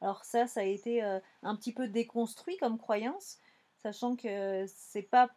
[0.00, 3.38] Alors ça, ça a été euh, un petit peu déconstruit comme croyance,
[3.78, 5.30] sachant que c'est pas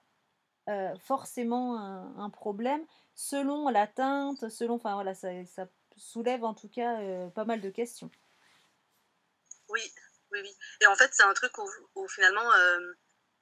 [0.67, 5.29] euh, forcément un, problème selon la teinte, selon, enfin voilà, ça,
[5.97, 8.09] soulève en tout cas euh, pas mal de questions.
[9.75, 9.93] Oui,
[10.31, 10.57] oui, oui.
[10.81, 12.49] Et en fait, c'est un truc où, finalement,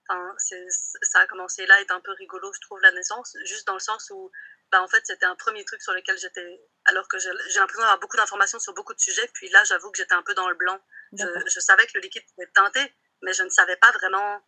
[0.08, 3.80] ça a commencé là, est un peu rigolo, je trouve, la naissance, juste dans le
[3.80, 4.32] sens où
[4.72, 6.60] bah, en fait, c'était un premier truc sur lequel j'étais.
[6.86, 9.98] Alors que j'ai l'impression d'avoir beaucoup d'informations sur beaucoup de sujets, puis là, j'avoue que
[9.98, 10.80] j'étais un peu dans le blanc.
[11.13, 12.91] Je, savais que le liquide pouvait teinter,
[13.22, 14.41] mais je ne savais pas vraiment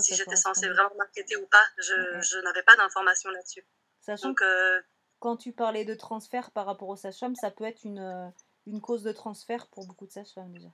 [0.00, 1.64] si j'étais censée vraiment m'inquiéter ou pas.
[1.78, 3.66] Je, n'avais pas d'informations là-dessus.
[4.02, 4.80] Sachant que euh,
[5.18, 8.28] quand tu parlais de transfert par rapport aux sages-femmes, ça peut être une, euh,
[8.66, 10.68] une cause de transfert pour beaucoup de sages-femmes déjà.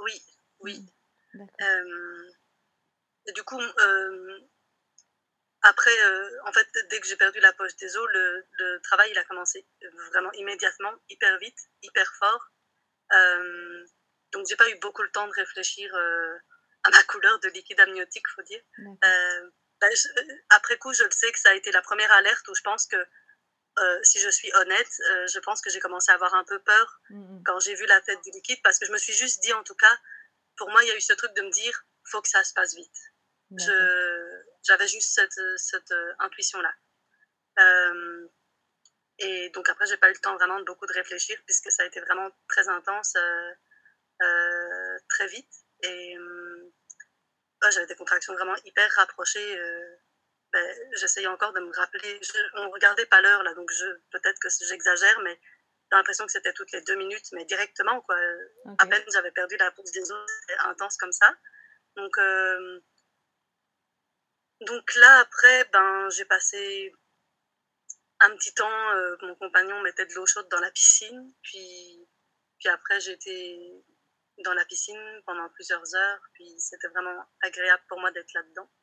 [0.00, 0.22] Oui,
[0.60, 0.86] oui.
[1.34, 1.46] Mmh.
[1.60, 2.32] Euh,
[3.26, 3.60] et du coup,
[5.62, 9.10] après, euh, en fait, dès que j'ai perdu la poche des os, le, le, travail
[9.10, 9.66] il a commencé
[10.08, 12.50] vraiment immédiatement, hyper vite, hyper fort.
[13.12, 13.86] Euh,
[14.32, 16.38] donc, j'ai pas eu beaucoup le temps de réfléchir euh,
[16.84, 18.62] à ma couleur de liquide amniotique, faut dire.
[18.78, 19.88] Euh, bah,
[20.50, 22.86] après coup, je le sais que ça a été la première alerte où je pense
[22.86, 22.96] que,
[24.02, 24.90] si je suis honnête,
[25.32, 27.42] je pense que j'ai commencé à avoir un peu peur mm, mm.
[27.44, 29.62] quand j'ai vu la tête du liquide parce que je me suis juste dit, en
[29.62, 29.98] tout cas,
[30.56, 32.52] pour moi, il y a eu ce truc de me dire, faut que ça se
[32.52, 32.96] passe vite.
[34.62, 36.72] J'avais juste cette, cette euh, intuition-là.
[37.58, 38.28] Euh,
[39.18, 41.82] et donc après, j'ai pas eu le temps vraiment de beaucoup de réfléchir puisque ça
[41.82, 45.52] a été vraiment très intense, euh, très vite.
[45.82, 46.16] Et
[47.70, 49.58] j'avais des contractions vraiment hyper rapprochées.
[50.52, 52.20] Ben, j'essayais encore de me rappeler.
[52.54, 53.70] on regardait pas l'heure là, donc
[54.10, 58.16] peut-être que j'exagère, mais j'ai l'impression que c'était toutes les deux minutes, mais directement quoi.
[58.78, 61.32] À peine j'avais perdu la pousse des os, c'était intense comme ça.
[61.96, 62.16] Donc
[64.60, 66.92] donc là, après, ben, j'ai passé
[68.20, 72.06] un petit temps, euh, mon compagnon mettait de l'eau chaude dans la piscine, puis,
[72.58, 73.58] puis après j'étais
[74.44, 78.79] dans la piscine pendant plusieurs heures, puis c'était vraiment agréable pour moi d'être là-dedans, euh,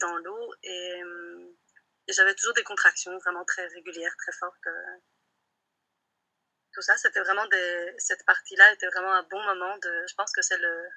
[0.00, 1.56] dans l'eau, et, euh,
[2.08, 4.68] et j'avais toujours des contractions vraiment très régulières, très fortes.
[6.72, 10.42] tout ça, c'était vraiment des, cette partie-là était vraiment un bon moment je pense que
[10.42, 10.88] c'est le,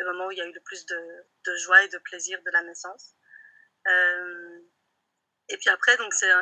[0.00, 2.62] moment où il y a eu le plus de, joie et de plaisir de la
[2.62, 3.14] naissance.
[3.86, 4.60] Euh,
[5.48, 6.32] et puis après, donc c'est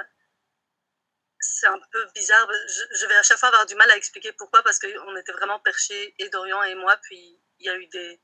[1.40, 2.48] c'est un peu bizarre.
[2.92, 5.58] Je, vais à chaque fois avoir du mal à expliquer pourquoi, parce qu'on était vraiment
[5.60, 8.20] perchés, et Dorian et moi, puis il y a eu des,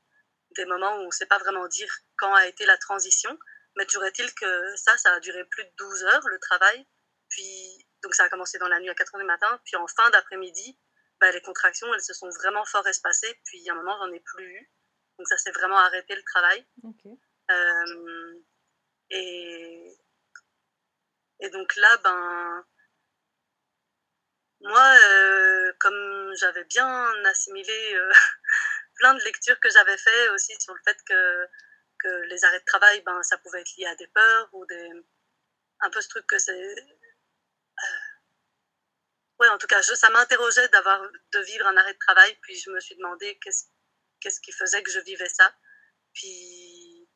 [0.55, 3.37] des moments où on ne sait pas vraiment dire quand a été la transition.
[3.75, 6.85] Mais toujours est-il que ça, ça a duré plus de 12 heures, le travail.
[7.29, 9.61] Puis, donc ça a commencé dans la nuit à 4 heures du matin.
[9.65, 10.79] Puis en fin d'après-midi,
[11.21, 13.39] bah, les contractions, elles se sont vraiment fort espacées.
[13.45, 14.71] Puis à un moment, j'en ai plus eu.
[15.17, 16.65] Donc ça s'est vraiment arrêté le travail.
[16.83, 17.09] Okay.
[17.51, 18.41] Euh,
[19.11, 19.97] Et,
[21.39, 22.65] et donc là, ben,
[24.61, 28.11] moi, euh, comme j'avais bien assimilé euh,
[28.99, 31.47] plein de lectures que j'avais fait aussi sur le fait que,
[31.99, 34.91] que les arrêts de travail, ben, ça pouvait être lié à des peurs ou des,
[35.81, 36.53] un peu ce truc que c'est.
[36.53, 37.83] Euh,
[39.39, 41.01] ouais, en tout cas, ça m'interrogeait d'avoir
[41.33, 43.65] de vivre un arrêt de travail, puis je me suis demandé qu'est-ce
[44.21, 45.53] qu'est-ce qui faisait que je vivais ça.
[46.13, 47.09] Puis,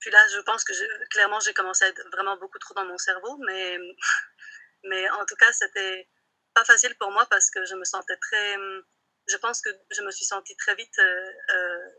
[0.00, 0.72] puis là, je pense que
[1.08, 3.78] clairement, j'ai commencé à être vraiment beaucoup trop dans mon cerveau, mais,
[4.84, 6.08] mais en tout cas, c'était
[6.54, 8.56] pas facile pour moi parce que je me sentais très.
[9.30, 11.90] Je pense que je me suis sentie très vite euh, euh,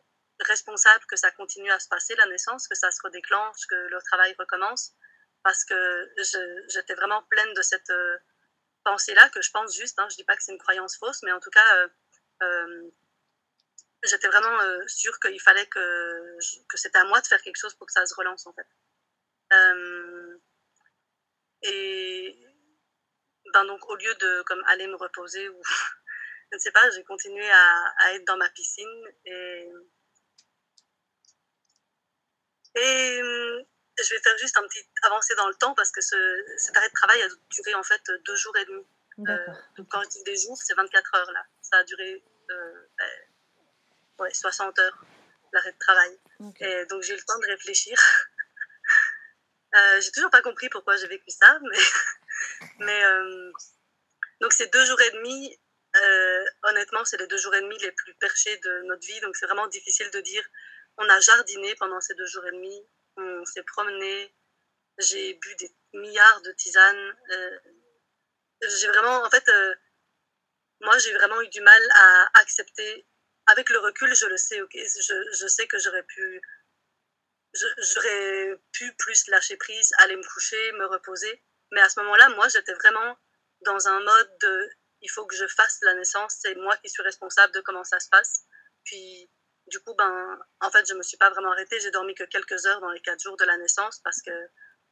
[0.41, 4.01] responsable que ça continue à se passer, la naissance, que ça se redéclenche, que le
[4.01, 4.93] travail recommence,
[5.43, 6.09] parce que
[6.67, 8.17] j'étais vraiment pleine de cette euh,
[8.83, 11.31] pensée-là, que je pense juste, hein, je dis pas que c'est une croyance fausse, mais
[11.31, 11.87] en tout cas,
[14.03, 17.87] j'étais vraiment sûre qu'il fallait que, que c'était à moi de faire quelque chose pour
[17.87, 18.67] que ça se relance en fait.
[21.63, 22.35] Et
[23.53, 25.61] ben donc au lieu de comme aller me reposer ou
[26.51, 29.69] je ne sais pas, j'ai continué à, à, être dans ma piscine et
[32.75, 33.21] et
[34.03, 36.87] je vais faire juste un petit avancé dans le temps parce que ce, cet arrêt
[36.87, 38.85] de travail a duré en fait deux jours et demi.
[39.27, 41.45] Euh, donc quand je dis des jours, c'est 24 heures là.
[41.61, 43.09] Ça a duré euh, ben,
[44.19, 45.05] ouais, 60 heures
[45.53, 46.19] l'arrêt de travail.
[46.59, 47.97] Et donc j'ai eu le temps de réfléchir.
[49.75, 51.77] euh, j'ai toujours pas compris pourquoi j'ai vécu ça, mais,
[52.79, 53.51] mais euh,
[54.39, 55.59] donc ces deux jours et demi,
[55.95, 59.19] euh, honnêtement, c'est les deux jours et demi les plus perchés de notre vie.
[59.21, 60.43] Donc c'est vraiment difficile de dire.
[60.97, 64.35] On a jardiné pendant ces deux jours et demi, on s'est promené,
[64.97, 67.17] j'ai bu des milliards de tisanes.
[67.31, 67.59] Euh,
[68.79, 69.49] j'ai vraiment, en fait,
[70.81, 73.05] moi j'ai vraiment eu du mal à accepter
[73.47, 76.41] avec le recul, je le sais, ok, je, je sais que j'aurais pu,
[77.53, 81.43] j'aurais pu plus lâcher prise, aller me coucher, me reposer.
[81.71, 83.17] Mais à ce moment-là, moi, j'étais vraiment
[83.61, 84.69] dans un mode de,
[85.01, 87.99] il faut que je fasse la naissance, c'est moi qui suis responsable de comment ça
[87.99, 88.43] se passe.
[88.83, 89.29] Puis,
[89.67, 91.79] du coup, ben, en fait, je me suis pas vraiment arrêtée.
[91.79, 94.31] J'ai dormi que quelques heures dans les quatre jours de la naissance parce que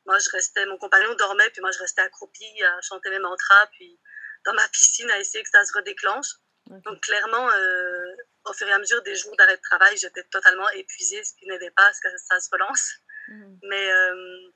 [0.06, 3.68] moi, je restais, mon compagnon dormait, puis moi, je restais accroupie à chanter mes mantras,
[3.68, 4.00] puis
[4.46, 6.28] dans ma piscine à essayer que ça se redéclenche.
[6.68, 10.70] Donc, clairement, euh, au fur et à mesure des jours d'arrêt de travail, j'étais totalement
[10.70, 12.94] épuisée, ce qui n'aidait pas à ce que ça se relance.
[13.28, 13.60] Mhm.
[13.64, 14.52] Mais euh,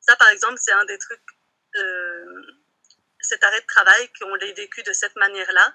[0.00, 1.22] ça, par exemple, c'est un des trucs,
[1.76, 2.42] euh,
[3.26, 5.74] cet arrêt de travail, qu'on l'ait vécu de cette manière-là,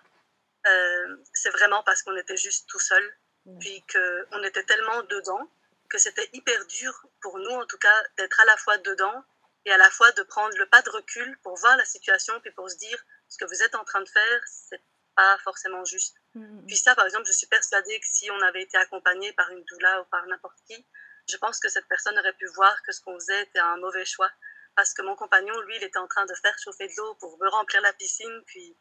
[0.68, 3.04] euh, c'est vraiment parce qu'on était juste tout seul,
[3.46, 3.60] mhm.
[3.60, 5.52] puis qu'on était tellement dedans
[5.90, 9.24] que c'était hyper dur pour nous, en tout cas, d'être à la fois dedans
[9.66, 12.52] et à la fois de prendre le pas de recul pour voir la situation, puis
[12.52, 14.82] pour se dire, ce que vous êtes en train de faire, c'est
[15.16, 16.16] pas forcément juste.
[16.34, 16.66] Mm, mm, mm.
[16.68, 19.64] Puis ça, par exemple, je suis persuadée que si on avait été accompagné par une
[19.66, 20.88] doula ou par n'importe qui,
[21.30, 24.06] je pense que cette personne aurait pu voir que ce qu'on faisait était un mauvais
[24.06, 24.32] choix.
[24.76, 27.38] Parce que mon compagnon, lui, il était en train de faire chauffer de l'eau pour
[27.42, 28.78] me remplir la piscine, puis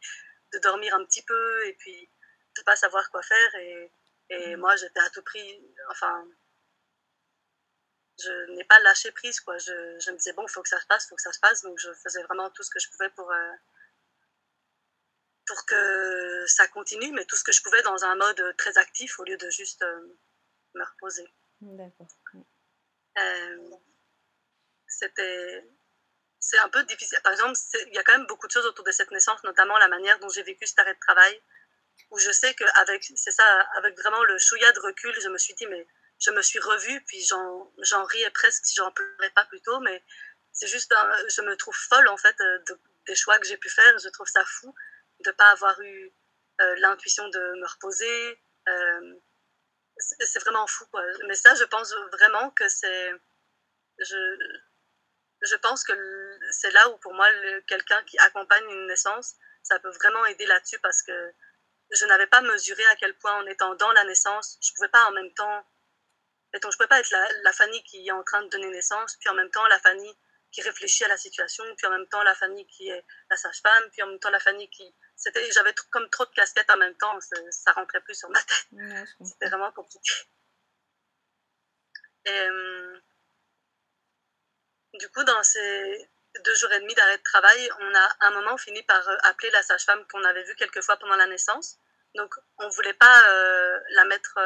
[0.52, 2.10] de dormir un petit peu, et puis
[2.56, 3.54] de pas savoir quoi faire.
[3.56, 3.92] Et,
[4.30, 6.26] et moi, j'étais à tout prix, enfin,
[8.22, 9.58] je n'ai pas lâché prise, quoi.
[9.58, 11.32] Je, je me disais, bon, il faut que ça se passe, il faut que ça
[11.32, 11.62] se passe.
[11.62, 13.52] Donc, je faisais vraiment tout ce que je pouvais pour, euh,
[15.46, 19.18] pour que ça continue, mais tout ce que je pouvais dans un mode très actif
[19.18, 20.18] au lieu de juste euh,
[20.74, 21.26] me reposer.
[21.60, 22.08] D'accord.
[23.18, 23.70] Euh,
[24.86, 25.64] c'était.
[26.40, 27.18] C'est un peu difficile.
[27.22, 29.76] Par exemple, il y a quand même beaucoup de choses autour de cette naissance, notamment
[29.78, 31.40] la manière dont j'ai vécu cet arrêt de travail,
[32.10, 33.44] où je sais qu'avec, c'est ça,
[33.76, 35.86] avec vraiment le chouïa de recul, je me suis dit, mais
[36.18, 40.02] je me suis revue, puis j'en riais presque, si j'en pleurais pas plutôt, mais
[40.52, 40.92] c'est juste,
[41.28, 42.36] je me trouve folle en fait
[43.06, 44.74] des choix que j'ai pu faire, je trouve ça fou
[45.20, 46.12] de ne pas avoir eu
[46.60, 48.40] euh, l'intuition de me reposer.
[48.68, 49.14] Euh,
[49.96, 50.86] c'est vraiment fou.
[50.86, 51.02] Quoi.
[51.26, 53.12] Mais ça, je pense vraiment que c'est...
[53.98, 54.60] Je,
[55.42, 55.92] je pense que
[56.52, 57.26] c'est là où, pour moi,
[57.66, 61.32] quelqu'un qui accompagne une naissance, ça peut vraiment aider là-dessus parce que
[61.90, 64.88] je n'avais pas mesuré à quel point, en étant dans la naissance, je ne pouvais
[64.88, 65.66] pas en même temps.
[66.52, 69.16] Mettons, je pouvais pas être la, la, famille qui est en train de donner naissance,
[69.16, 70.14] puis en même temps la famille
[70.50, 73.90] qui réfléchit à la situation, puis en même temps la famille qui est la sage-femme,
[73.92, 76.96] puis en même temps la famille qui c'était j'avais comme trop de casquettes en même
[76.96, 77.18] temps
[77.50, 78.66] ça rentrait plus sur ma tête
[79.22, 80.12] c'était vraiment compliqué
[82.24, 83.00] et euh,
[84.94, 86.08] du coup dans ces
[86.44, 89.50] deux jours et demi d'arrêt de travail on a un moment fini par euh, appeler
[89.50, 91.78] la sage-femme qu'on avait vue quelques fois pendant la naissance
[92.14, 94.38] donc on voulait pas euh, la mettre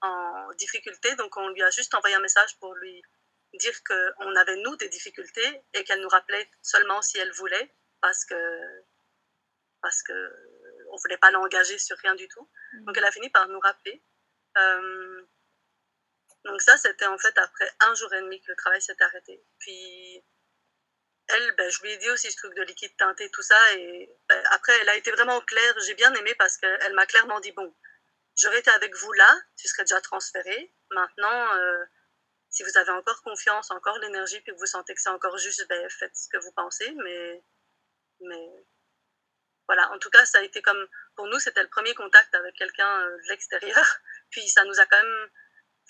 [0.00, 3.02] en difficulté donc on lui a juste envoyé un message pour lui
[3.54, 8.24] dire qu'on avait nous des difficultés et qu'elle nous rappelait seulement si elle voulait parce
[8.24, 8.34] que
[9.82, 12.48] parce qu'on ne voulait pas l'engager sur rien du tout.
[12.72, 12.84] Mm.
[12.84, 14.02] Donc elle a fini par nous rappeler.
[14.56, 15.22] Euh,
[16.44, 19.44] Donc ça, c'était en fait après un jour et demi que le travail s'était arrêté.
[19.58, 20.24] Puis
[21.28, 23.74] elle, ben, je lui ai dit aussi ce truc de liquide teinté, tout ça.
[23.74, 25.74] Et ben, après, elle a été vraiment claire.
[25.86, 27.74] J'ai bien aimé parce qu'elle m'a clairement dit, bon,
[28.36, 30.74] j'aurais été avec vous là, tu serais déjà transféré.
[30.90, 31.84] Maintenant, euh,
[32.50, 35.66] si vous avez encore confiance, encore l'énergie, puis que vous sentez que c'est encore juste,
[35.68, 36.92] ben, faites ce que vous pensez.
[37.04, 37.44] Mais,
[38.20, 38.66] mais
[39.66, 42.54] voilà, en tout cas, ça a été comme, pour nous, c'était le premier contact avec
[42.56, 43.86] quelqu'un euh, de l'extérieur.
[44.30, 45.30] Puis ça nous a quand même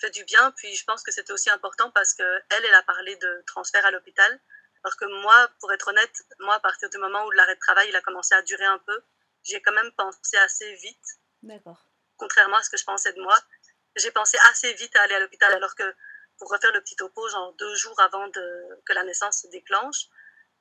[0.03, 0.51] fait du bien.
[0.51, 3.91] Puis je pense que c'était aussi important parce qu'elle, elle a parlé de transfert à
[3.91, 4.39] l'hôpital.
[4.83, 7.87] Alors que moi, pour être honnête, moi, à partir du moment où l'arrêt de travail
[7.89, 9.01] il a commencé à durer un peu,
[9.43, 11.07] j'ai quand même pensé assez vite.
[11.41, 11.85] D'accord.
[12.17, 13.37] Contrairement à ce que je pensais de moi,
[13.95, 15.53] j'ai pensé assez vite à aller à l'hôpital.
[15.53, 15.95] Alors que
[16.37, 20.07] pour refaire le petit topo, genre deux jours avant de, que la naissance se déclenche,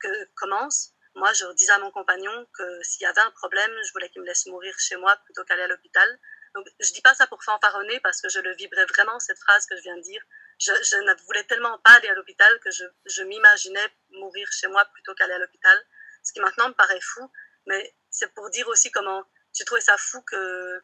[0.00, 3.92] que commence, moi, je disais à mon compagnon que s'il y avait un problème, je
[3.92, 6.18] voulais qu'il me laisse mourir chez moi plutôt qu'aller à l'hôpital.
[6.54, 9.66] Donc, je dis pas ça pour fanfaronner parce que je le vibrais vraiment, cette phrase
[9.66, 10.22] que je viens de dire.
[10.60, 14.84] Je, ne voulais tellement pas aller à l'hôpital que je, je m'imaginais mourir chez moi
[14.92, 15.78] plutôt qu'aller à l'hôpital.
[16.22, 17.32] Ce qui maintenant me paraît fou,
[17.66, 20.82] mais c'est pour dire aussi comment j'ai trouvé ça fou que,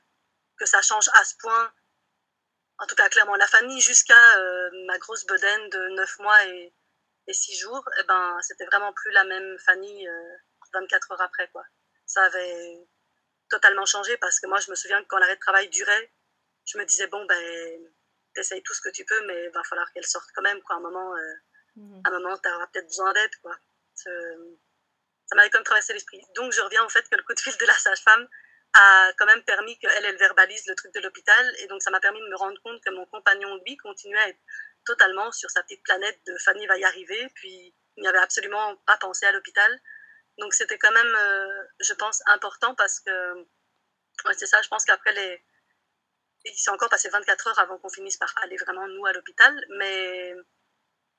[0.57, 1.73] que ça change à ce point.
[2.79, 6.75] En tout cas, clairement, la famille jusqu'à euh, ma grosse bedaine de 9 mois et,
[7.27, 10.37] et 6 jours, eh ben, c'était vraiment plus la même famille euh,
[10.73, 11.49] 24 heures après.
[11.51, 11.65] Quoi.
[12.07, 12.89] Ça avait
[13.49, 16.13] totalement changé parce que moi, je me souviens que quand l'arrêt de travail durait,
[16.67, 17.81] je me disais, bon, ben,
[18.35, 20.61] t'essayes tout ce que tu peux, mais il va falloir qu'elle sorte quand même.
[20.63, 20.77] Quoi.
[20.77, 21.35] À un moment, euh,
[21.77, 22.03] Mhm.
[22.05, 23.35] à un moment tu auras peut-être besoin d'aide.
[23.43, 23.57] Quoi.
[23.95, 24.11] Ça
[25.29, 26.23] ça m'avait comme traversé l'esprit.
[26.37, 28.27] Donc, je reviens au fait que le coup de fil de la sage-femme
[28.73, 31.55] a quand même permis qu'elle, elle verbalise le truc de l'hôpital.
[31.59, 34.29] Et donc, ça m'a permis de me rendre compte que mon compagnon, lui, continuait à
[34.31, 34.39] être
[34.87, 37.29] totalement sur sa petite planète de Fanny va y arriver.
[37.35, 39.71] Puis, il n'y avait absolument pas pensé à l'hôpital.
[40.39, 43.47] Donc, c'était quand même, euh, je pense, important parce que,
[44.37, 45.45] c'est ça, je pense qu'après les.
[46.45, 49.53] Il s'est encore passé 24 heures avant qu'on finisse par aller vraiment, nous, à l'hôpital.
[49.79, 50.35] Mais,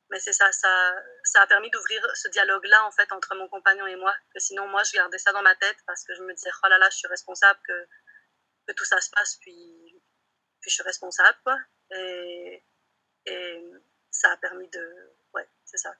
[0.09, 3.85] mais c'est ça, ça, ça a permis d'ouvrir ce dialogue-là, en fait, entre mon compagnon
[3.87, 4.15] et moi.
[4.33, 6.67] Que sinon, moi, je gardais ça dans ma tête parce que je me disais, oh
[6.67, 7.87] là là, je suis responsable que,
[8.67, 10.01] que tout ça se passe, puis,
[10.61, 11.57] puis je suis responsable, quoi.
[11.91, 12.65] Et,
[13.25, 13.63] et
[14.11, 15.13] ça a permis de.
[15.33, 15.93] Ouais, c'est ça.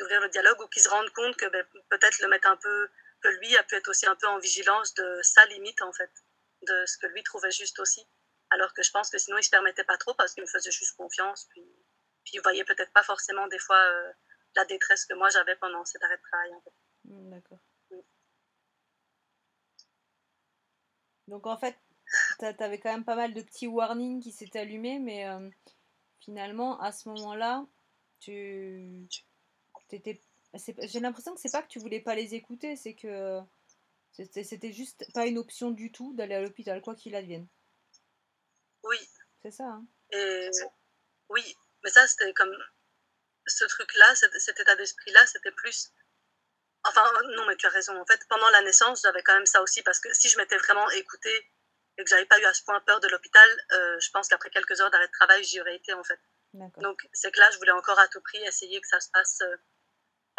[0.00, 2.88] D'ouvrir le dialogue ou qu'ils se rendent compte que ben, peut-être le mettre un peu.
[3.20, 6.10] que lui a pu être aussi un peu en vigilance de sa limite, en fait.
[6.62, 8.04] De ce que lui trouvait juste aussi.
[8.50, 10.70] Alors que je pense que sinon, il se permettait pas trop parce qu'il me faisait
[10.72, 11.46] juste confiance.
[11.50, 11.62] Puis,
[12.24, 14.12] puis il voyait peut-être pas forcément des fois euh,
[14.56, 16.54] la détresse que moi j'avais pendant cet arrêt de travail.
[16.54, 16.72] En fait.
[17.04, 17.58] Mm, D'accord.
[17.90, 18.00] Mm.
[21.28, 21.76] Donc en fait,
[22.38, 25.48] t'a- t'avais quand même pas mal de petits warnings qui s'étaient allumés, mais euh,
[26.20, 27.64] finalement, à ce moment-là,
[28.20, 29.06] tu
[29.92, 33.40] J'ai l'impression que c'est pas que tu voulais pas les écouter, c'est que
[34.12, 37.46] c'était juste pas une option du tout d'aller à l'hôpital, quoi qu'il advienne.
[38.82, 38.98] Oui,
[39.42, 40.50] C'est ça, hein et
[41.28, 42.52] oui, mais ça c'était comme
[43.46, 45.92] ce truc-là, cet, cet état d'esprit-là, c'était plus.
[46.84, 47.02] Enfin,
[47.36, 47.96] non, mais tu as raison.
[48.00, 50.56] En fait, pendant la naissance, j'avais quand même ça aussi parce que si je m'étais
[50.56, 51.46] vraiment écoutée
[51.98, 54.50] et que j'avais pas eu à ce point peur de l'hôpital, euh, je pense qu'après
[54.50, 56.18] quelques heures d'arrêt de travail, j'y aurais été en fait.
[56.78, 59.40] Donc, c'est que là, je voulais encore à tout prix essayer que ça se passe.
[59.42, 59.56] euh,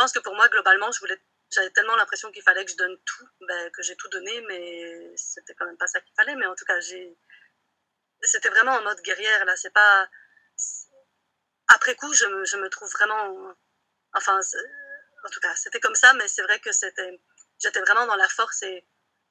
[0.01, 2.97] pense que pour moi, globalement, je voulais, j'avais tellement l'impression qu'il fallait que je donne
[3.05, 6.35] tout, ben, que j'ai tout donné, mais c'était quand même pas ça qu'il fallait.
[6.35, 7.15] Mais en tout cas, j'ai,
[8.21, 9.55] c'était vraiment en mode guerrière là.
[9.55, 10.09] C'est pas.
[11.67, 13.55] Après coup, je me, trouve vraiment.
[14.13, 17.21] Enfin, en tout cas, c'était comme ça, mais c'est vrai que c'était,
[17.59, 18.85] j'étais vraiment dans la force et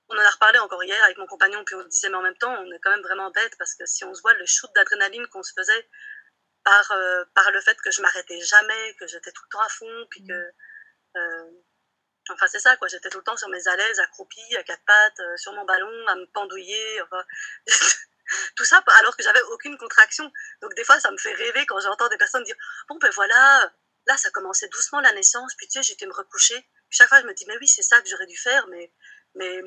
[0.09, 2.37] on en a reparlé encore hier avec mon compagnon, puis on disait, mais en même
[2.37, 4.71] temps, on est quand même vraiment bête parce que si on se voit le shoot
[4.75, 5.89] d'adrénaline qu'on se faisait
[6.65, 9.69] par, euh, par le fait que je m'arrêtais jamais, que j'étais tout le temps à
[9.69, 10.53] fond, puis que.
[11.17, 11.51] euh,
[12.31, 12.89] enfin, c'est ça, quoi.
[12.89, 16.07] J'étais tout le temps sur mes alaises, accroupie, à quatre pattes, euh, sur mon ballon,
[16.09, 17.03] à me pendouiller.
[17.03, 17.25] Enfin,
[18.57, 20.31] tout ça alors que j'avais aucune contraction.
[20.63, 22.57] Donc, des fois, ça me fait rêver quand j'entends des personnes dire
[22.89, 23.73] Bon, ben voilà,
[24.07, 26.61] là, ça commençait doucement la naissance, puis tu sais, j'étais me recoucher.
[26.89, 28.93] Puis chaque fois, je me dis Mais oui, c'est ça que j'aurais dû faire, mais.
[29.35, 29.63] mais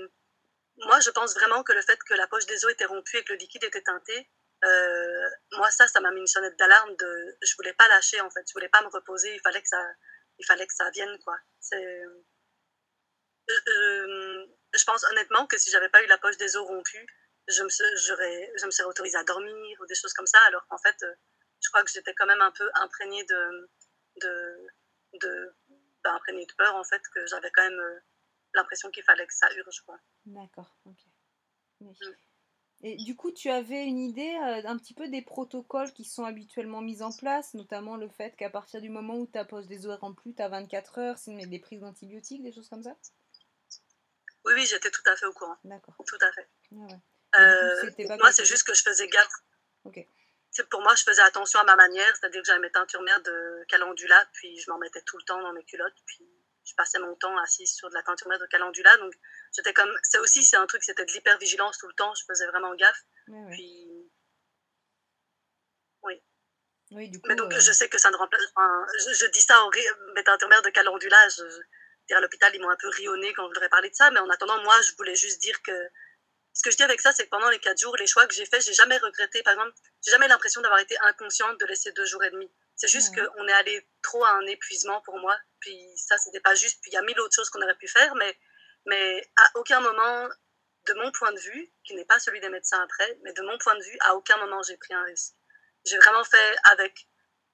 [0.78, 3.24] moi, je pense vraiment que le fait que la poche des os était rompue et
[3.24, 4.28] que le liquide était teinté,
[4.65, 8.30] euh, moi, ça, ça m'a mis une sonnette d'alarme de, je voulais pas lâcher, en
[8.30, 8.43] fait.
[8.47, 9.34] Je voulais pas me reposer.
[9.34, 9.84] Il fallait que ça,
[10.39, 11.38] il fallait que ça vienne, quoi.
[11.59, 12.24] C'est, euh,
[13.68, 17.05] euh, je pense honnêtement que si j'avais pas eu la poche des os rompue,
[17.47, 20.39] je me, se- j'aurais, je me serais autorisée à dormir ou des choses comme ça,
[20.47, 20.95] alors qu'en fait,
[21.61, 23.70] je crois que j'étais quand même un peu imprégnée de,
[24.22, 24.68] de,
[25.22, 25.55] de,
[26.03, 28.01] ben, imprégnée de peur, en fait, que j'avais quand même
[28.53, 29.97] l'impression qu'il fallait que ça urge, quoi.
[30.26, 30.97] D'accord, ok.
[31.82, 31.97] Oui.
[32.01, 32.11] Mm.
[32.86, 36.26] Et du coup, tu avais une idée euh, un petit peu des protocoles qui sont
[36.26, 39.86] habituellement mis en place, notamment le fait qu'à partir du moment où ta pose des
[39.86, 42.98] horaires en plus, tu as 24 heures, c'est des prises d'antibiotiques, des choses comme ça?
[44.44, 45.56] Oui, oui, j'étais tout à fait au courant.
[45.64, 45.96] D'accord.
[46.06, 46.50] Tout à fait.
[46.74, 47.00] Ah ouais.
[47.40, 49.34] Euh, pas moi, c'est juste que je faisais gaffe.
[49.86, 50.06] Ok.
[50.70, 53.64] pour moi, je faisais attention à ma manière, c'est-à-dire que j'avais mes teintures mères de
[53.70, 56.28] calendula, puis je m'en mettais tout le temps dans mes culottes, puis
[56.66, 58.96] je passais mon temps assise sur de la teinture mère de calendula.
[58.98, 59.14] Donc,
[59.56, 59.91] j'étais comme.
[60.04, 63.01] C'est aussi, c'est un truc, c'était de l'hypervigilance tout le temps, je faisais vraiment gaffe.
[63.51, 64.12] Puis.
[66.04, 66.22] Oui.
[66.91, 68.41] Oui, du coup, Mais donc, euh, je sais que ça ne remplace.
[68.56, 69.82] enfin, je, je dis ça ri-
[70.16, 71.30] mes teintures mères de calendula.
[71.30, 71.43] Je,
[72.14, 74.20] à l'hôpital, ils m'ont un peu rionné quand je leur ai parlé de ça, mais
[74.20, 75.72] en attendant, moi, je voulais juste dire que.
[76.56, 78.34] Ce que je dis avec ça, c'est que pendant les quatre jours, les choix que
[78.36, 79.41] j'ai faits, j'ai jamais regretté.
[79.41, 79.74] Par exemple,
[80.06, 82.47] j'ai jamais l'impression d'avoir été inconsciente de laisser deux jours et demi.
[82.76, 83.26] C'est juste Ouais.
[83.34, 85.36] qu'on est allé trop à un épuisement pour moi.
[85.62, 86.78] Puis ça, c'était pas juste.
[86.84, 88.38] Puis il y a mille autres choses qu'on aurait pu faire, mais,
[88.86, 90.30] mais à aucun moment,
[90.88, 93.58] de mon point de vue, qui n'est pas celui des médecins après, mais de mon
[93.58, 95.34] point de vue, à aucun moment j'ai pris un risque.
[95.86, 97.08] J'ai vraiment fait avec,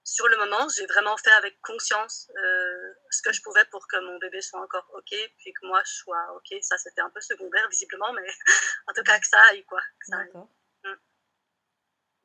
[0.03, 3.97] sur le moment, j'ai vraiment fait avec conscience euh, ce que je pouvais pour que
[3.97, 6.57] mon bébé soit encore OK, puis que moi je sois OK.
[6.61, 8.27] Ça, c'était un peu secondaire, visiblement, mais
[8.87, 9.81] en tout cas que ça aille, quoi.
[9.81, 10.49] que ça aille D'accord.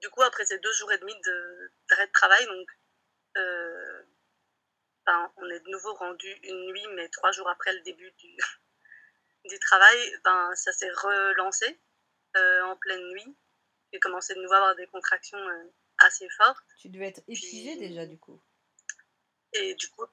[0.01, 2.69] du coup, après ces deux jours et demi de- d'arrêt de, travail, donc,
[3.37, 4.03] euh,
[5.07, 8.37] ben, on est de nouveau rendu une nuit, mais trois jours après le début du,
[9.45, 11.80] du travail, ben, ça s'est relancé
[12.36, 13.36] euh, en pleine nuit.
[13.92, 15.64] J'ai commencé de nouveau à avoir des contractions euh,
[15.99, 16.64] assez fortes.
[16.80, 18.42] Tu devais être épuisée Puis- déjà, du coup.
[19.53, 20.05] Et du coup,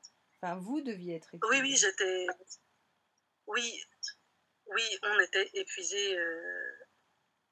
[0.43, 1.61] Enfin, vous deviez être épuisée.
[1.61, 2.27] oui, oui, j'étais.
[3.47, 3.83] Oui,
[4.67, 6.17] oui, on était épuisés.
[6.17, 6.71] euh,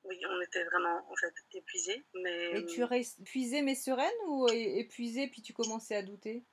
[0.04, 2.06] Oui, on était vraiment en fait épuisés.
[2.16, 6.46] Mais Et tu restes épuisée mais sereine ou épuisée puis tu commençais à douter?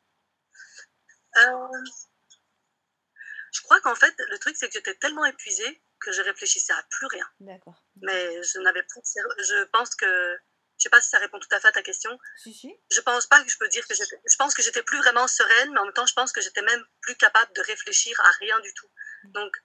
[3.57, 6.83] Je crois qu'en fait, le truc, c'est que j'étais tellement épuisée que je réfléchissais à
[6.91, 7.27] plus rien.
[7.41, 7.83] D'accord.
[8.03, 9.01] Mais je n'avais plus.
[9.39, 10.37] Je pense que.
[10.79, 12.11] Je sais pas si ça répond tout à fait à ta question.
[12.37, 12.71] Si, si.
[12.91, 14.21] Je pense pas que je peux dire que j'étais.
[14.31, 16.61] Je pense que j'étais plus vraiment sereine, mais en même temps, je pense que j'étais
[16.61, 18.89] même plus capable de réfléchir à rien du tout.
[19.25, 19.57] Donc,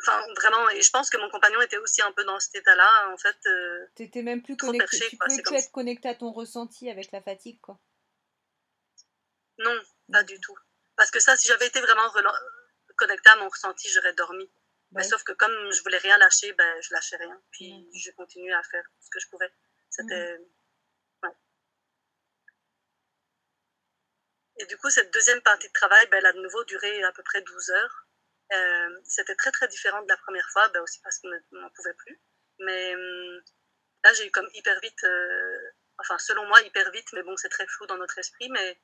[0.00, 3.08] enfin, vraiment, et je pense que mon compagnon était aussi un peu dans cet état-là.
[3.12, 4.86] En fait, euh, Tu étais même plus Trop connectée.
[4.98, 7.80] perché, tu quoi, pouvais plus être connectée à ton ressenti avec la fatigue, quoi.
[9.58, 9.76] non,
[10.12, 10.56] pas du tout.
[10.96, 12.08] Parce que ça, si j'avais été vraiment
[13.02, 14.50] connectée à mon ressenti, j'aurais dormi.
[14.92, 17.42] Mais sauf que comme je voulais rien lâcher, ben, je lâchais rien.
[17.50, 17.92] Puis D'accord.
[17.94, 19.50] je continuais à faire ce que je pouvais.
[19.88, 20.38] C'était.
[21.22, 21.30] Ouais.
[24.58, 27.12] Et du coup, cette deuxième partie de travail, ben, elle a de nouveau duré à
[27.12, 28.06] peu près 12 heures.
[28.52, 31.94] Euh, C'était très très différent de la première fois, ben, aussi parce qu'on n'en pouvait
[31.94, 32.20] plus.
[32.58, 33.42] Mais hum,
[34.04, 37.48] là, j'ai eu comme hyper vite, euh, enfin selon moi hyper vite, mais bon, c'est
[37.48, 38.78] très flou dans notre esprit, mais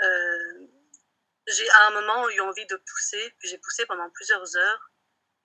[0.00, 0.37] euh,
[1.48, 4.90] j'ai à un moment eu envie de pousser, puis j'ai poussé pendant plusieurs heures.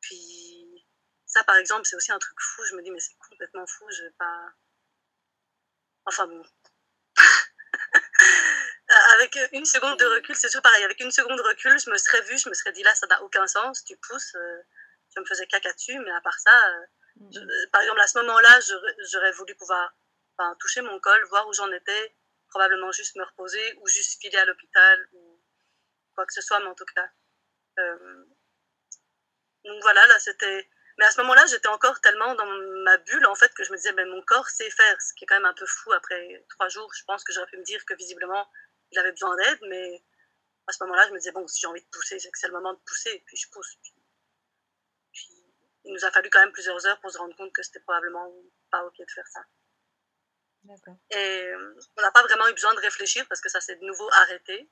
[0.01, 0.85] Puis
[1.25, 2.63] ça, par exemple, c'est aussi un truc fou.
[2.65, 4.53] Je me dis, mais c'est complètement fou, je vais pas.
[6.05, 6.43] Enfin bon.
[9.15, 10.83] Avec une seconde de recul, c'est toujours pareil.
[10.83, 13.07] Avec une seconde de recul, je me serais vue, je me serais dit là, ça
[13.07, 14.35] n'a aucun sens, tu pousses.
[14.35, 14.61] euh,
[15.15, 16.85] je me faisais caca dessus, mais à part ça, euh,
[17.31, 19.93] je- euh, par exemple, à ce moment-là, j'aurais- j'aurais voulu pouvoir
[20.37, 22.15] enfin, toucher mon col, voir où j'en étais,
[22.49, 25.32] probablement juste me reposer ou juste filer à l'hôpital ou
[26.15, 27.09] quoi que ce soit, mais en tout cas.
[27.79, 28.25] euh,
[29.65, 30.69] donc voilà, là, c'était.
[30.97, 33.77] Mais à ce moment-là, j'étais encore tellement dans ma bulle, en fait, que je me
[33.77, 36.45] disais, mais mon corps sait faire, ce qui est quand même un peu fou après
[36.49, 36.91] trois jours.
[36.93, 38.47] Je pense que j'aurais pu me dire que visiblement,
[38.91, 40.03] il avait besoin d'aide, mais
[40.67, 42.47] à ce moment-là, je me disais, bon, si j'ai envie de pousser, c'est que c'est
[42.47, 43.75] le moment de pousser, et puis je pousse.
[43.81, 43.93] Puis,
[45.11, 45.27] puis
[45.85, 48.31] il nous a fallu quand même plusieurs heures pour se rendre compte que c'était probablement
[48.69, 49.41] pas OK de faire ça.
[51.09, 53.83] Et euh, on n'a pas vraiment eu besoin de réfléchir parce que ça s'est de
[53.85, 54.69] nouveau arrêté,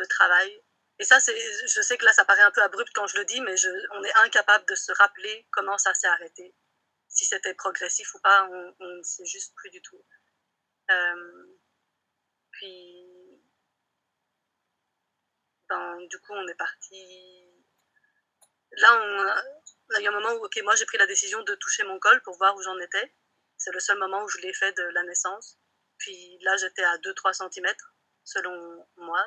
[0.00, 0.62] le travail.
[0.98, 1.34] Et ça, c'est,
[1.66, 3.70] je sais que là, ça paraît un peu abrupt quand je le dis, mais je,
[3.92, 6.54] on est incapable de se rappeler comment ça s'est arrêté.
[7.08, 10.04] Si c'était progressif ou pas, on ne sait juste plus du tout.
[10.90, 11.56] Euh,
[12.50, 13.40] puis,
[15.68, 17.46] ben, du coup, on est parti.
[18.72, 19.42] Là, on a,
[19.90, 21.84] là, il y a un moment où, ok, moi, j'ai pris la décision de toucher
[21.84, 23.14] mon col pour voir où j'en étais.
[23.56, 25.58] C'est le seul moment où je l'ai fait de la naissance.
[25.98, 27.74] Puis là, j'étais à 2-3 cm,
[28.24, 29.24] selon moi.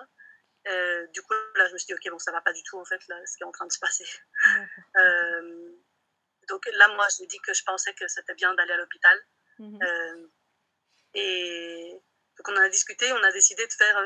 [0.68, 2.80] Euh, du coup, là, je me suis dit, ok, bon, ça va pas du tout,
[2.80, 4.05] en fait, là, ce qui est en train de se passer.
[4.97, 5.72] Euh,
[6.47, 8.78] donc là, moi, je lui ai dit que je pensais que c'était bien d'aller à
[8.78, 9.20] l'hôpital.
[9.59, 9.80] Mhm.
[9.82, 10.28] Euh,
[11.16, 12.01] et
[12.38, 13.97] donc, on en a discuté, on a décidé de faire.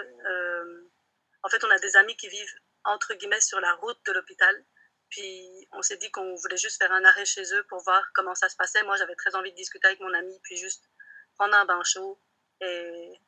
[1.44, 2.56] en fait, on a des amis qui vivent,
[2.86, 4.66] entre guillemets, sur la route de l'hôpital.
[5.10, 8.36] Puis, on s'est dit qu'on voulait juste faire un arrêt chez eux pour voir comment
[8.36, 8.84] ça se passait.
[8.84, 10.84] Moi, j'avais très envie de discuter avec mon ami, puis juste
[11.36, 12.22] prendre un bain chaud
[12.62, 13.22] et,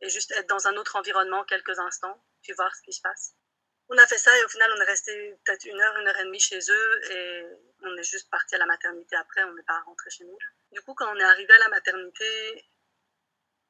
[0.00, 2.22] et juste être dans un autre environnement quelques instants,
[2.52, 3.34] voir ce qui se passe.
[3.88, 6.18] On a fait ça et au final, on est resté peut-être une heure, une heure
[6.18, 7.46] et demie chez eux et
[7.82, 10.38] on est juste parti à la maternité après, on n'est pas rentré chez nous.
[10.72, 12.68] Du coup, quand on est arrivé à la maternité,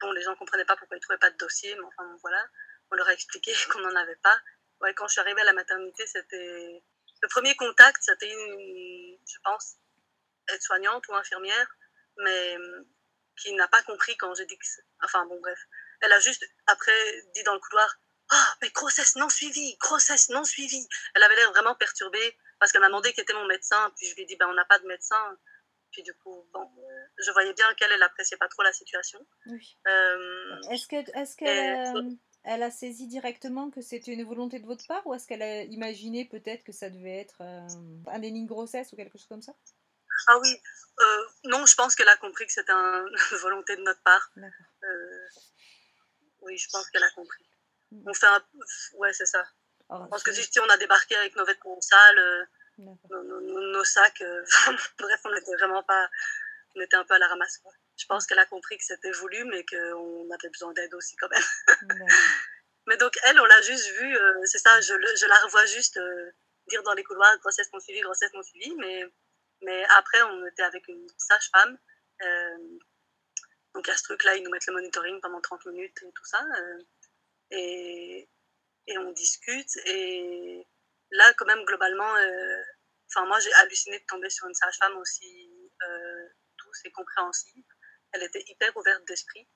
[0.01, 2.17] bon, les gens ne comprenaient pas pourquoi ils ne trouvaient pas de dossier, mais enfin,
[2.23, 2.43] voilà,
[2.91, 4.41] on leur a expliqué qu'on n'en avait pas.
[4.81, 6.83] Ouais, quand je suis arrivée à la maternité, c'était.
[7.23, 9.77] Le premier contact, c'était une, je pense,
[10.53, 11.77] aide-soignante ou infirmière,
[12.19, 12.57] mais
[13.39, 14.67] qui n'a pas compris quand j'ai dit que.
[15.03, 15.59] Enfin bon, bref.
[16.03, 17.97] Elle a juste, après, dit dans le couloir
[18.31, 20.87] Ah, mais grossesse non suivie, grossesse non suivie.
[21.15, 23.93] Elle avait l'air vraiment perturbée parce qu'elle m'a demandé qui était mon médecin.
[23.97, 25.39] Puis je lui ai dit ben, On n'a pas de médecin.
[25.93, 26.69] Puis du coup, bon,
[27.19, 29.25] je voyais bien qu'elle, elle appréciait pas trop la situation.
[29.47, 29.77] Oui.
[29.87, 32.11] Euh, Est-ce que, est-ce qu'elle euh,
[32.45, 35.63] elle a saisi directement que c'était une volonté de votre part ou est-ce qu'elle a
[35.63, 37.67] imaginé peut-être que ça devait être euh,
[38.09, 39.55] un déni grossesse ou quelque chose comme ça?
[40.29, 40.61] Ah oui,
[41.01, 44.31] euh, non, je pense qu'elle a compris que c'était un- une volonté de notre part.
[44.37, 44.67] D'accord.
[46.43, 47.45] Oui, je pense qu'elle a compris.
[47.93, 48.03] Mm.
[48.09, 48.43] On fait un.
[48.95, 49.45] Ouais, c'est ça.
[49.89, 52.45] Alors, Parce que je- si on a débarqué avec nos vêtements sales, euh,
[52.79, 54.45] nos, nos- nos- nos sacs, euh,
[54.99, 56.09] bref, on n'était vraiment pas.
[56.75, 57.59] On était un peu à la ramasse.
[57.59, 57.73] Quoi.
[57.97, 61.29] Je pense qu'elle a compris que c'était voulu, mais qu'on avait besoin d'aide aussi quand
[61.29, 61.43] même.
[62.89, 65.67] Mais donc, elle, on l'a juste vue, euh, c'est ça, je, le- je la revois
[65.67, 65.99] juste
[66.69, 68.75] dire dans les couloirs grossesse non suivie, grossesse non suivie.
[68.77, 69.05] Mais,
[69.63, 71.79] mais après, on était avec une sage-femme.
[73.75, 76.13] donc, il y a ce truc-là, ils nous mettent le monitoring pendant 30 minutes et
[76.13, 76.41] tout ça.
[77.51, 78.29] Et,
[78.87, 79.77] et on discute.
[79.87, 80.67] Et
[81.11, 82.63] là, quand même, globalement, euh,
[83.11, 86.29] enfin, moi, j'ai halluciné de tomber sur une sage-femme aussi euh,
[86.59, 87.65] douce et compréhensive.
[88.13, 89.49] Elle était hyper ouverte d'esprit.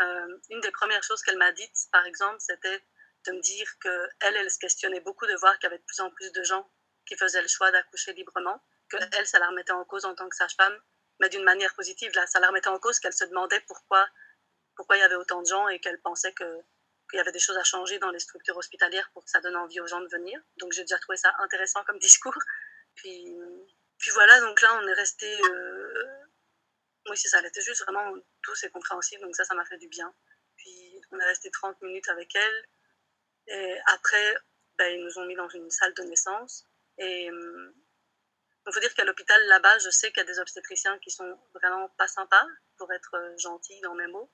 [0.00, 2.82] Euh, une des premières choses qu'elle m'a dites, par exemple, c'était
[3.26, 6.00] de me dire qu'elle, elle se questionnait beaucoup de voir qu'il y avait de plus
[6.00, 6.70] en plus de gens
[7.06, 10.28] qui faisaient le choix d'accoucher librement, que elle, ça la remettait en cause en tant
[10.28, 10.78] que sage-femme,
[11.20, 12.12] mais d'une manière positive.
[12.14, 14.08] Là, ça la remettait en cause qu'elle se demandait pourquoi,
[14.76, 16.44] pourquoi il y avait autant de gens et qu'elle pensait que
[17.08, 19.56] qu'il y avait des choses à changer dans les structures hospitalières pour que ça donne
[19.56, 20.40] envie aux gens de venir.
[20.58, 22.38] Donc j'ai déjà trouvé ça intéressant comme discours.
[22.94, 23.34] Puis,
[23.98, 25.26] puis voilà, donc là on est resté.
[25.42, 26.14] euh,
[27.08, 29.78] Oui, c'est ça, elle était juste vraiment douce et compréhensive, donc ça, ça m'a fait
[29.78, 30.12] du bien.
[30.56, 32.66] Puis on est resté 30 minutes avec elle.
[33.46, 34.36] Et après,
[34.76, 36.64] ben, ils nous ont mis dans une salle de naissance.
[36.98, 37.26] Et
[38.66, 41.38] il faut dire qu'à l'hôpital là-bas, je sais qu'il y a des obstétriciens qui sont
[41.54, 42.46] vraiment pas sympas,
[42.76, 44.30] pour être euh, gentille dans mes mots.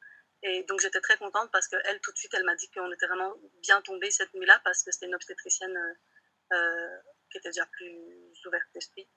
[0.46, 3.06] Et donc j'étais très contente parce qu'elle, tout de suite, elle m'a dit qu'on était
[3.06, 6.98] vraiment bien tombés cette nuit-là parce que c'était une obstétricienne euh, euh,
[7.30, 9.08] qui était déjà plus ouverte d'esprit.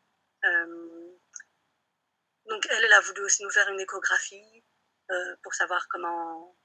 [0.45, 1.11] Euh,
[2.45, 4.63] donc elle, elle a voulu aussi nous faire une échographie
[5.41, 6.57] pour savoir comment,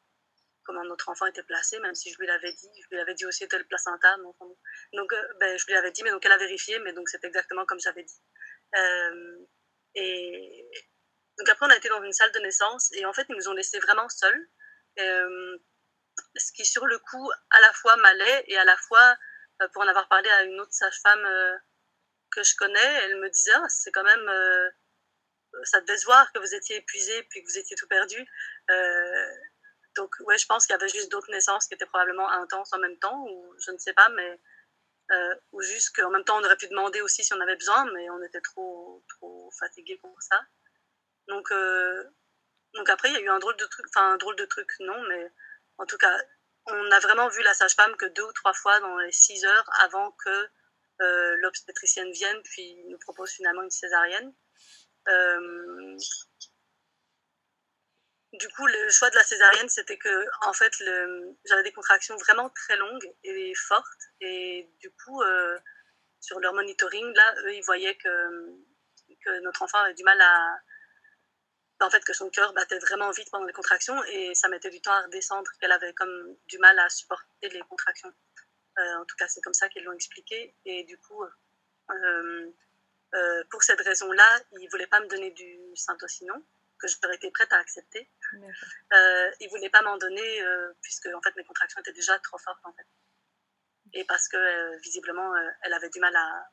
[0.64, 2.70] comment notre enfant était placé, même si je lui l'avais dit.
[2.82, 4.16] Je lui avais dit aussi était le placenta.
[4.92, 7.64] Donc, ben, je lui avais dit, mais donc elle a vérifié, mais donc c'est exactement
[7.66, 8.20] comme j'avais dit.
[9.94, 10.70] Et
[11.38, 13.48] donc après, on a été dans une salle de naissance et en fait, ils nous
[13.48, 14.48] ont laissés vraiment seuls.
[14.98, 15.58] Euh,
[16.36, 19.16] ce qui, sur le coup, à la fois m'allait et à la fois,
[19.62, 21.56] euh, pour en avoir parlé à une autre sage-femme euh,
[22.30, 24.30] que je connais, elle me disait ah, c'est quand même.
[25.64, 28.26] Ça devait se voir que vous étiez épuisé puis que vous étiez tout perdu.
[29.96, 32.78] Donc, ouais, je pense qu'il y avait juste d'autres naissances qui étaient probablement intenses en
[32.78, 34.40] même temps, ou je ne sais pas, mais.
[35.52, 38.08] Ou juste qu'en même temps, on aurait pu demander aussi si on avait besoin, mais
[38.10, 40.40] on était trop, trop fatigués pour ça.
[41.28, 42.04] Donc, euh,
[42.74, 44.68] donc après, il y a eu un drôle de truc, enfin un drôle de truc,
[44.80, 45.30] non, mais
[45.78, 46.16] en tout cas,
[46.66, 49.68] on a vraiment vu la sage-femme que deux ou trois fois dans les six heures
[49.80, 50.48] avant que
[51.00, 54.32] euh, l'obstétricienne vienne, puis nous propose finalement une césarienne.
[55.08, 55.96] Euh,
[58.32, 60.72] du coup, le choix de la césarienne, c'était que, en fait,
[61.44, 65.22] j'avais des contractions vraiment très longues et fortes, et du coup,
[66.20, 68.56] sur leur monitoring, là, eux, ils voyaient que,
[69.24, 70.56] que notre enfant avait du mal à,
[71.82, 74.80] en fait, que son cœur battait vraiment vite pendant les contractions et ça mettait du
[74.80, 78.12] temps à redescendre, qu'elle avait comme du mal à supporter les contractions.
[78.78, 80.54] Euh, en tout cas, c'est comme ça qu'ils l'ont expliqué.
[80.64, 82.52] Et du coup, euh,
[83.14, 86.42] euh, pour cette raison-là, ils ne voulaient pas me donner du Saint-Ocinon,
[86.78, 88.10] que j'aurais été prête à accepter.
[88.32, 90.44] Ils ne voulaient pas m'en donner,
[90.80, 92.64] puisque en fait, mes contractions étaient déjà trop fortes.
[92.64, 92.86] En fait.
[93.92, 96.50] Et parce que, visiblement, elle avait du mal à,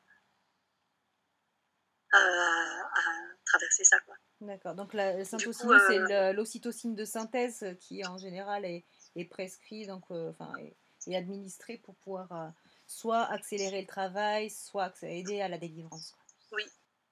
[2.12, 3.02] à, à
[3.46, 4.00] traverser ça.
[4.02, 4.16] Quoi.
[4.42, 4.74] D'accord.
[4.74, 5.80] Donc la syntocine, euh...
[5.88, 8.86] c'est l'ocytocine de synthèse qui en général est,
[9.16, 10.76] est prescrit, donc euh, enfin est,
[11.08, 12.48] est, administré pour pouvoir euh,
[12.88, 16.16] soit accélérer le travail, soit aider à la délivrance.
[16.54, 16.64] Oui.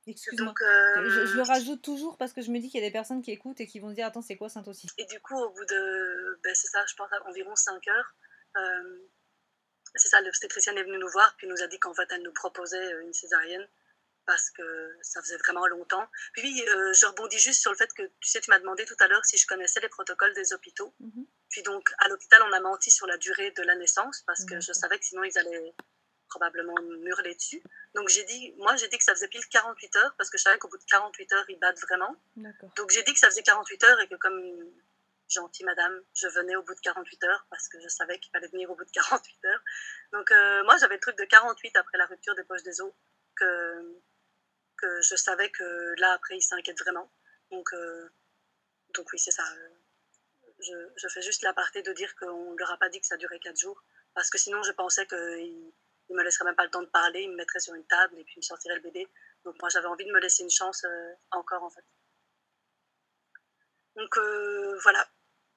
[0.06, 0.54] Excuse-moi.
[0.58, 3.22] Je, je, le rajoute toujours parce que je me dis qu'il y a des personnes
[3.22, 5.50] qui écoutent et qui vont se dire attends c'est quoi syntocine Et du coup au
[5.50, 8.16] bout de ben, c'est ça je pense à environ 5 heures
[8.56, 9.00] euh,
[9.96, 12.32] c'est ça l'obstétricienne est venue nous voir puis nous a dit qu'en fait elle nous
[12.32, 13.68] proposait une césarienne
[14.28, 16.08] parce que ça faisait vraiment longtemps.
[16.34, 18.98] Puis euh, je rebondis juste sur le fait que, tu sais, tu m'as demandé tout
[19.00, 20.94] à l'heure si je connaissais les protocoles des hôpitaux.
[21.00, 21.26] Mm -hmm.
[21.50, 24.56] Puis donc, à l'hôpital, on a menti sur la durée de la naissance parce que
[24.56, 24.68] mm -hmm.
[24.68, 25.74] je savais que sinon, ils allaient
[26.34, 27.62] probablement me hurler dessus.
[27.96, 30.44] Donc j'ai dit, moi j'ai dit que ça faisait pile 48 heures parce que je
[30.44, 32.14] savais qu'au bout de 48 heures, ils battent vraiment.
[32.78, 34.40] Donc j'ai dit que ça faisait 48 heures et que comme
[35.30, 38.48] gentille madame, je venais au bout de 48 heures parce que je savais qu'il fallait
[38.48, 39.64] venir au bout de 48 heures.
[40.14, 42.94] Donc euh, moi j'avais le truc de 48 après la rupture des poches des os
[43.36, 43.46] que
[44.78, 47.12] que je savais que là, après, il s'inquiète vraiment.
[47.52, 48.10] Donc, euh,
[48.96, 49.44] donc oui, c'est ça.
[50.60, 53.18] Je, je, fais juste l'aparté de dire qu'on ne leur a pas dit que ça
[53.18, 53.84] durait 4 jours,
[54.16, 55.72] parce que sinon je pensais qu'ils
[56.10, 58.18] ne me laisseraient même pas le temps de parler, ils me mettraient sur une table
[58.18, 59.08] et puis ils me sortiraient le bébé.
[59.46, 60.84] Donc moi j'avais envie de me laisser une chance
[61.30, 61.86] encore en fait.
[63.96, 64.18] Donc
[64.82, 65.08] voilà,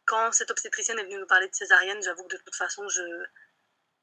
[0.04, 3.24] quand cette obstétricienne est venue nous parler de césarienne, j'avoue que de toute façon, je,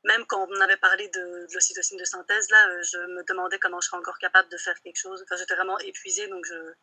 [0.04, 3.82] même quand on avait parlé de, l'ocytocine de synthèse, là, euh, je me demandais comment
[3.82, 5.22] je serais encore capable de faire quelque chose.
[5.24, 6.74] Enfin, j'étais vraiment épuisée, donc euh,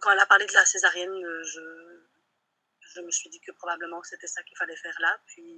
[0.00, 4.26] quand elle a parlé de la césarienne, euh, je, me suis dit que probablement c'était
[4.26, 5.20] ça qu'il fallait faire là.
[5.26, 5.54] Puis,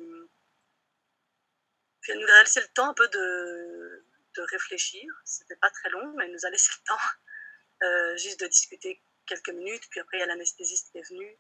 [2.00, 4.04] puis elle nous a laissé le temps un peu de,
[4.36, 5.12] de réfléchir.
[5.24, 9.50] C'était pas très long, mais elle nous a laissé le temps juste de discuter quelques
[9.50, 9.84] minutes.
[9.88, 11.38] Puis après, il y a l'anesthésiste qui est venu.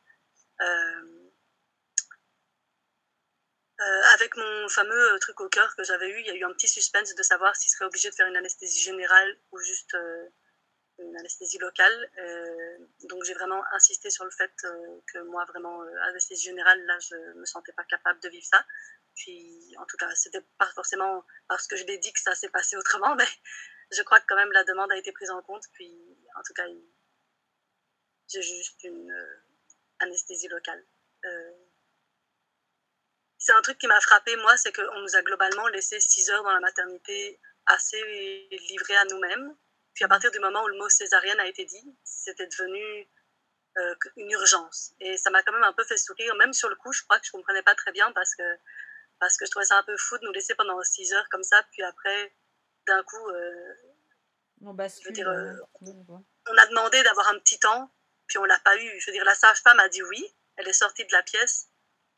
[3.80, 6.44] Euh, avec mon fameux euh, truc au cœur que j'avais eu, il y a eu
[6.44, 9.96] un petit suspense de savoir s'il serait obligé de faire une anesthésie générale ou juste
[10.98, 12.10] une anesthésie locale.
[13.04, 14.52] donc j'ai vraiment insisté sur le fait
[15.06, 18.64] que moi, vraiment, anesthésie générale, là, je me sentais pas capable de vivre ça.
[19.14, 22.48] Puis, en tout cas, c'était pas forcément parce que je l'ai dit que ça s'est
[22.48, 23.28] passé autrement, mais
[23.92, 25.64] je crois que quand même la demande a été prise en compte.
[25.74, 25.92] Puis,
[26.36, 26.66] en tout cas,
[28.28, 29.12] j'ai juste une
[30.00, 30.84] anesthésie locale.
[33.48, 36.30] Euh, c'est un truc qui m'a frappé, moi, c'est qu'on nous a globalement laissé 6
[36.30, 38.02] heures dans la maternité assez
[38.70, 39.56] livrés à nous-mêmes.
[39.94, 43.08] Puis à partir du moment où le mot césarienne a été dit, c'était devenu
[43.78, 44.92] euh, une urgence.
[45.00, 46.34] Et ça m'a quand même un peu fait sourire.
[46.36, 48.56] Même sur le coup, je crois que je ne comprenais pas très bien parce que,
[49.18, 51.42] parce que je trouvais ça un peu fou de nous laisser pendant 6 heures comme
[51.42, 51.62] ça.
[51.72, 52.34] Puis après,
[52.86, 53.74] d'un coup, euh,
[54.62, 55.28] on, bascule, dire,
[55.80, 57.90] on a demandé d'avoir un petit temps
[58.28, 59.00] puis on l'a pas eu.
[59.00, 60.24] Je veux dire, la sage-femme a dit oui,
[60.56, 61.68] elle est sortie de la pièce.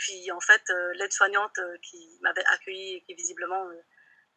[0.01, 3.85] Puis en fait, euh, l'aide-soignante euh, qui m'avait accueillie et qui visiblement euh,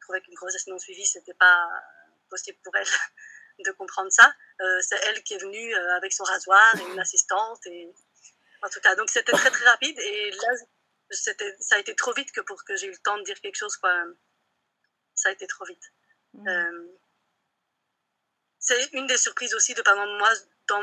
[0.02, 1.70] trouvait qu'une grossesse non suivie, c'était pas
[2.30, 2.86] possible pour elle
[3.66, 4.36] de comprendre ça.
[4.82, 7.66] c'est elle qui est venue avec son rasoir et une assistante.
[7.68, 7.94] Et...
[8.62, 9.98] En tout cas, donc c'était très très rapide.
[10.00, 10.48] Et là,
[11.12, 13.40] c'était, ça a été trop vite que pour que j'ai eu le temps de dire
[13.40, 13.94] quelque chose, quoi.
[15.16, 15.84] Ça a été trop vite.
[16.34, 16.88] Mmh.
[18.58, 20.34] c'est une des surprises aussi de pas moi
[20.68, 20.82] dans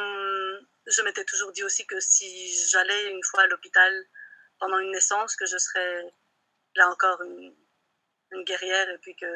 [0.87, 4.07] je m'étais toujours dit aussi que si j'allais une fois à l'hôpital
[4.61, 6.15] pendant une naissance, que je serais
[6.77, 7.55] là encore une,
[8.33, 9.27] une guerrière et puis que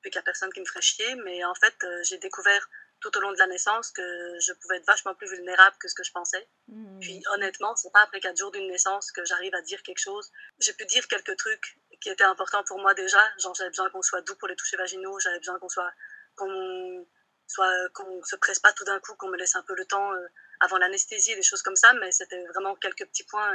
[0.00, 1.14] puis qu'il n'y a personne qui me ferait chier.
[1.24, 2.68] Mais en fait, euh, j'ai découvert
[3.00, 4.02] tout au long de la naissance que
[4.40, 6.48] je pouvais être vachement plus vulnérable que ce que je pensais.
[6.68, 6.98] Mmh.
[7.00, 10.30] Puis honnêtement, c'est pas après quatre jours d'une naissance que j'arrive à dire quelque chose.
[10.58, 13.20] J'ai pu dire quelques trucs qui étaient importants pour moi déjà.
[13.38, 15.92] Genre, j'avais besoin qu'on soit doux pour les toucher vaginaux, j'avais besoin qu'on soit,
[16.36, 17.06] qu'on
[17.46, 20.12] soit, qu'on se presse pas tout d'un coup, qu'on me laisse un peu le temps.
[20.12, 20.26] Euh,
[20.60, 23.54] avant l'anesthésie, des choses comme ça, mais c'était vraiment quelques petits points.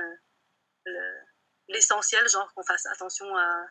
[0.87, 1.21] Euh,
[1.69, 3.67] l'essentiel, genre qu'on fasse attention à,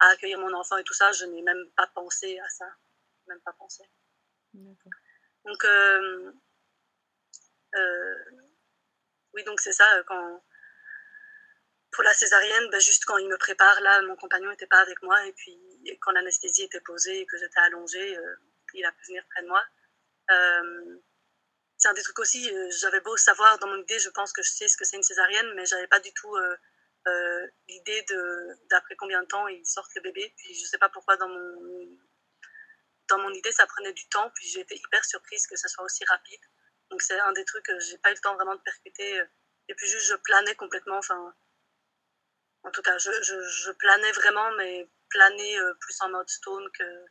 [0.00, 2.66] à, accueillir mon enfant et tout ça, je n'ai même pas pensé à ça.
[3.26, 3.82] Même pas pensé.
[4.54, 6.32] Donc, euh,
[7.74, 8.24] euh,
[9.34, 10.42] oui, donc c'est ça, quand,
[11.90, 15.02] pour la césarienne, ben juste quand il me prépare, là, mon compagnon n'était pas avec
[15.02, 15.58] moi, et puis
[16.00, 18.16] quand l'anesthésie était posée et que j'étais allongée,
[18.74, 19.62] il a pu venir près de moi
[21.86, 24.42] c'est un des trucs aussi, euh, j'avais beau savoir dans mon idée, je pense que
[24.42, 26.56] je sais ce que c'est une césarienne, mais j'avais pas du tout euh,
[27.06, 28.04] euh, l'idée
[28.70, 30.34] d'après combien de temps ils sortent le bébé.
[30.36, 31.98] Puis je sais pas pourquoi dans mon
[33.08, 35.84] dans mon idée ça prenait du temps, puis j'ai été hyper surprise que ça soit
[35.84, 36.40] aussi rapide.
[36.90, 39.22] Donc c'est un des trucs que j'ai pas eu le temps vraiment de percuter.
[39.68, 41.34] Et puis juste je planais complètement, enfin
[42.64, 47.04] en tout cas je, je, je planais vraiment, mais planer plus en mode stone que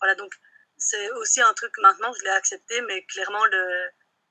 [0.00, 0.32] voilà donc
[0.76, 3.90] c'est aussi un truc maintenant je l'ai accepté, mais clairement le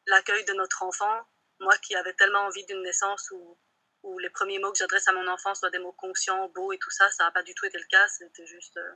[0.09, 1.21] l'accueil de notre enfant.
[1.59, 3.57] Moi qui avais tellement envie d'une naissance où,
[4.03, 6.77] où les premiers mots que j'adresse à mon enfant soient des mots conscients, beaux et
[6.77, 8.07] tout ça, ça n'a pas du tout été le cas.
[8.07, 8.93] C'était juste euh,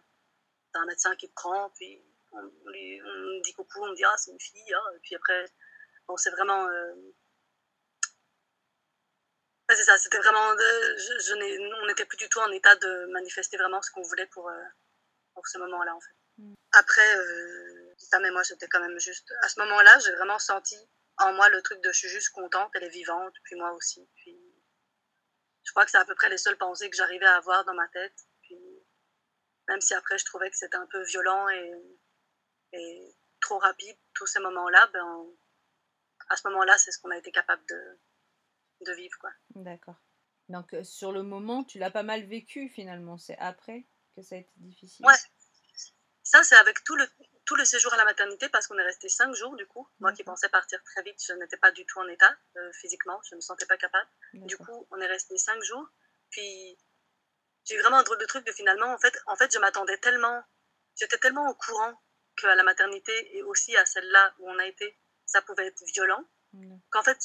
[0.75, 2.01] un médecin qui te prend, puis
[2.31, 4.73] on, on, dit coucou, on me dit ah, c'est une fille.
[4.73, 4.83] Hein.
[4.95, 5.45] et puis après,
[6.07, 6.67] bon, c'est vraiment.
[6.67, 6.93] Euh,
[9.69, 10.55] c'est ça, c'était vraiment.
[10.57, 14.27] Je, je on n'était plus du tout en état de manifester vraiment ce qu'on voulait
[14.27, 14.63] pour, euh,
[15.33, 16.15] pour ce moment-là, en fait.
[16.37, 16.53] Mm.
[16.73, 19.31] Après, euh, ça, mais moi, j'étais quand même juste.
[19.41, 20.77] À ce moment-là, j'ai vraiment senti
[21.19, 24.07] en moi le truc de je suis juste contente, elle est vivante, puis moi aussi.
[24.15, 24.37] Puis
[25.63, 27.73] je crois que c'est à peu près les seules pensées que j'arrivais à avoir dans
[27.73, 28.27] ma tête.
[28.41, 28.57] Puis
[29.67, 31.73] même si après je trouvais que c'était un peu violent et,
[32.73, 35.25] et trop rapide, tous ces moments-là, ben,
[36.29, 37.99] à ce moment-là, c'est ce qu'on a été capable de,
[38.81, 39.17] de vivre.
[39.19, 39.31] quoi.
[39.55, 39.95] D'accord.
[40.49, 43.17] Donc euh, sur le moment, tu l'as pas mal vécu finalement.
[43.17, 45.05] C'est après que ça a été difficile?
[45.05, 45.13] Ouais.
[46.23, 47.05] Ça, c'est avec tout le,
[47.53, 49.87] tout le séjour à la maternité parce qu'on est resté cinq jours du coup.
[49.99, 53.21] Moi qui pensais partir très vite, je n'étais pas du tout en état euh, physiquement,
[53.29, 54.09] je ne me sentais pas capable.
[54.33, 55.87] Du coup, on est resté cinq jours.
[56.31, 56.79] Puis
[57.65, 59.99] j'ai eu vraiment un drôle de truc de finalement, en fait, en fait je m'attendais
[59.99, 60.43] tellement,
[60.95, 61.93] j'étais tellement au courant
[62.37, 64.97] qu'à la maternité et aussi à celle-là où on a été,
[65.27, 66.25] ça pouvait être violent.
[66.89, 67.19] qu'en fait,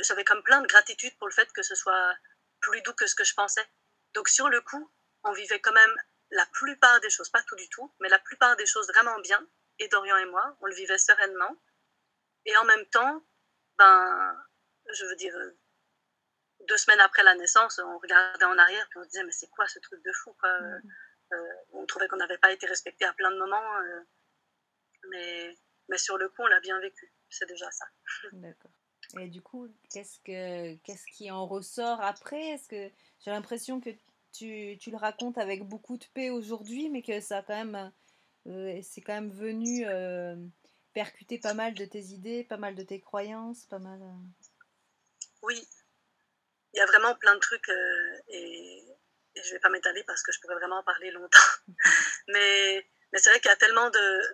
[0.00, 2.14] j'avais comme plein de gratitude pour le fait que ce soit
[2.60, 3.66] plus doux que ce que je pensais.
[4.12, 4.92] Donc sur le coup,
[5.24, 5.96] on vivait quand même
[6.30, 9.44] la plupart des choses, pas tout du tout, mais la plupart des choses vraiment bien,
[9.78, 11.56] et Dorian et moi, on le vivait sereinement.
[12.46, 13.24] Et en même temps,
[13.78, 14.46] ben,
[14.92, 15.34] je veux dire,
[16.68, 19.48] deux semaines après la naissance, on regardait en arrière et on se disait, mais c'est
[19.48, 20.82] quoi ce truc de fou quoi mm.
[21.32, 24.00] euh, On trouvait qu'on n'avait pas été respecté à plein de moments, euh,
[25.08, 25.54] mais,
[25.88, 27.12] mais sur le coup, on l'a bien vécu.
[27.28, 27.86] C'est déjà ça.
[28.32, 28.72] D'accord.
[29.18, 32.40] Et du coup, qu'est-ce, que, qu'est-ce qui en ressort après?
[32.50, 33.90] Est-ce que j'ai l'impression que
[34.32, 37.92] tu, tu, le racontes avec beaucoup de paix aujourd'hui, mais que ça a quand même,
[38.46, 39.84] euh, c'est quand même venu
[40.92, 44.00] percuter pas mal de tes idées, pas mal de tes croyances, pas mal.
[45.42, 45.66] Oui,
[46.72, 48.84] il y a vraiment plein de trucs euh, et,
[49.42, 51.38] je vais pas m'étaler parce que je pourrais vraiment en parler longtemps.
[52.28, 53.90] mais mais c'est vrai qu'il y a tellement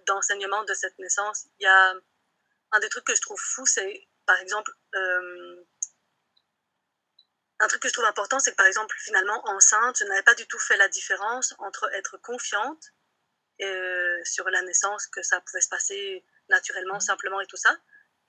[0.06, 1.46] d'enseignements de, cette naissance.
[1.58, 1.94] Il y a
[2.72, 5.64] un des trucs que je trouve fou, c'est par exemple euh,
[7.58, 10.34] un truc que je trouve important, c'est que par exemple finalement enceinte, je n'avais pas
[10.34, 12.92] du tout fait la différence entre être confiante
[13.62, 17.74] euh, sur la naissance, que ça pouvait se passer naturellement, simplement et tout ça,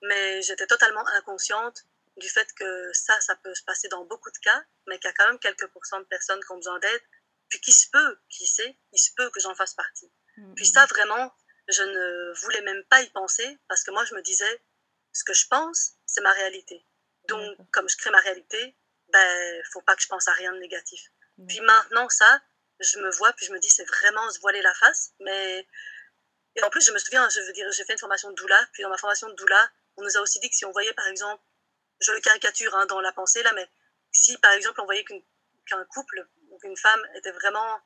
[0.02, 1.84] mais j'étais totalement inconsciente
[2.16, 5.10] du fait que ça, ça peut se passer dans beaucoup de cas, mais qu'il y
[5.10, 7.02] a quand même quelques pourcents de personnes qui ont besoin d'aide,
[7.48, 10.10] puis qui se peut, qui sait, il se peut que j'en fasse partie.
[10.36, 10.72] Mm, puis mm.
[10.72, 11.32] ça, vraiment,
[11.68, 14.62] je ne voulais même pas y penser, parce que moi, je me disais,
[15.12, 16.84] ce que je pense, c'est ma réalité.
[17.28, 18.76] Donc, comme je crée ma réalité,
[19.08, 21.00] ben, faut pas que je pense à rien de négatif.
[21.46, 22.40] Puis maintenant, ça,
[22.80, 25.66] je me vois, puis je me dis, c'est vraiment se voiler la face, mais...
[26.56, 28.58] Et en plus, je me souviens, je veux dire, j'ai fait une formation de doula,
[28.72, 30.92] puis dans ma formation de doula, on nous a aussi dit que si on voyait,
[30.94, 31.42] par exemple,
[32.00, 33.68] je le caricature hein, dans la pensée là, mais
[34.12, 37.80] si par exemple on voyait qu'un couple ou qu'une femme était vraiment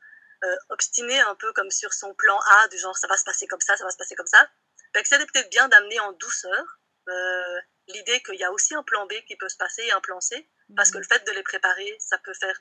[0.44, 3.46] euh, obstiné un peu comme sur son plan A, du genre ça va se passer
[3.46, 4.48] comme ça, ça va se passer comme ça,
[4.92, 9.06] ben, c'était peut-être bien d'amener en douceur euh, l'idée qu'il y a aussi un plan
[9.06, 11.42] B qui peut se passer et un plan C, parce que le fait de les
[11.42, 12.58] préparer, ça peut faire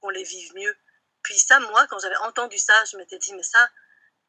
[0.00, 0.76] qu'on les vive mieux.
[1.22, 3.68] Puis ça, moi, quand j'avais entendu ça, je m'étais dit, mais ça,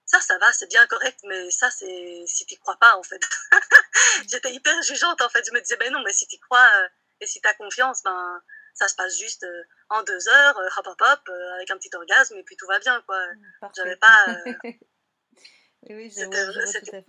[0.06, 3.22] ça, ça va, c'est bien correct, mais ça, c'est si tu crois pas, en fait.
[4.30, 5.44] J'étais hyper jugeante, en fait.
[5.46, 6.88] Je me disais, ben non, mais si tu crois euh,
[7.22, 8.42] et si tu as confiance, ben
[8.74, 11.90] ça se passe juste euh, en deux heures, euh, hop, hop, hop, avec un petit
[11.96, 13.20] orgasme, et puis tout va bien, quoi.
[13.34, 14.26] Mmh, J'avais pas.
[14.64, 14.80] oui,
[15.90, 17.06] oui, je vois, tout à fait.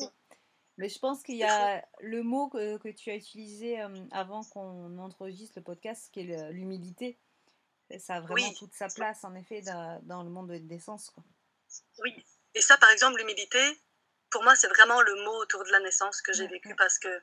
[0.79, 4.99] Mais je pense qu'il y a le mot que, que tu as utilisé avant qu'on
[4.99, 7.19] enregistre le podcast, qui est l'humilité.
[7.99, 11.11] Ça a vraiment toute sa place, en effet, dans, dans le monde des sens.
[11.11, 11.25] Quoi.
[11.99, 12.25] Oui,
[12.55, 13.61] et ça, par exemple, l'humilité,
[14.31, 17.23] pour moi, c'est vraiment le mot autour de la naissance que j'ai vécu parce que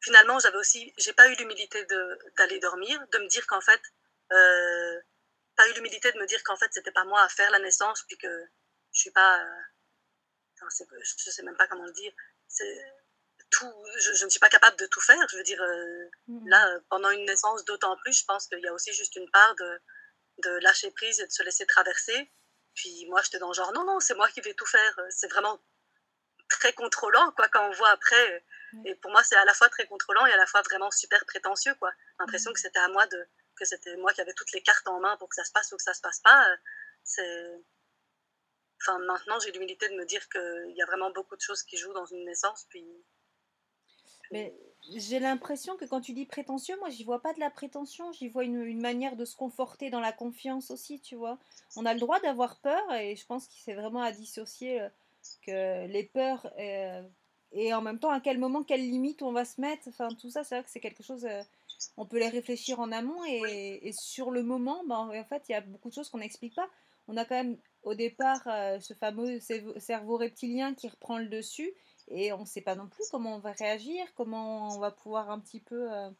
[0.00, 1.84] finalement, j'avais aussi, j'ai pas eu l'humilité
[2.36, 3.80] d'aller dormir, de me dire qu'en fait,
[4.32, 5.00] euh,
[5.56, 8.02] pas eu l'humilité de me dire qu'en fait, c'était pas moi à faire la naissance,
[8.08, 8.48] puis que
[8.92, 12.12] je suis pas, euh, je sais même pas comment le dire,
[13.50, 15.26] tout, je, ne suis pas capable de tout faire.
[15.30, 16.48] Je veux dire, euh, mmh.
[16.48, 19.54] là, pendant une naissance, d'autant plus, je pense qu'il y a aussi juste une part
[19.56, 19.80] de,
[20.38, 22.30] de lâcher prise et de se laisser traverser
[22.74, 24.98] puis moi, j'étais dans le genre, non, non, c'est moi qui vais tout faire.
[25.10, 25.60] C'est vraiment
[26.48, 28.44] très contrôlant, quoi, quand on voit après.
[28.84, 31.24] Et pour moi, c'est à la fois très contrôlant et à la fois vraiment super
[31.26, 31.92] prétentieux, quoi.
[32.20, 33.26] L'impression que c'était à moi de,
[33.56, 35.72] que c'était moi qui avais toutes les cartes en main pour que ça se passe
[35.72, 36.46] ou que ça se passe pas.
[37.02, 37.60] C'est,
[38.80, 41.76] enfin, maintenant, j'ai l'humilité de me dire qu'il y a vraiment beaucoup de choses qui
[41.76, 42.84] jouent dans une naissance, puis.
[44.32, 44.54] Mais
[44.96, 48.28] j'ai l'impression que quand tu dis prétentieux, moi j'y vois pas de la prétention, j'y
[48.28, 51.38] vois une, manière de se conforter dans la confiance aussi, tu vois.
[51.76, 54.88] On a le droit d'avoir peur et je pense qu'il c'est vraiment à dissocier euh,
[55.46, 57.02] que les peurs euh,
[57.52, 59.88] et en même temps à quel moment, quelle limite on va se mettre.
[59.88, 61.42] Enfin tout ça, c'est vrai que c'est quelque chose, euh,
[61.96, 65.54] on peut les réfléchir en amont et, sur le moment, ben, en fait il y
[65.54, 66.68] a beaucoup de choses qu'on n'explique pas.
[67.08, 68.42] On a quand même au départ
[68.80, 71.74] ce fameux cerveau reptilien qui reprend le dessus
[72.10, 75.30] et on ne sait pas non plus comment on va réagir, comment on va pouvoir
[75.30, 76.10] un petit peu euh,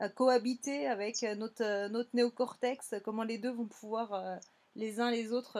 [0.00, 4.40] euh, cohabiter avec euh, notre, notre néocortex, comment les deux vont pouvoir
[4.74, 5.58] les uns les autres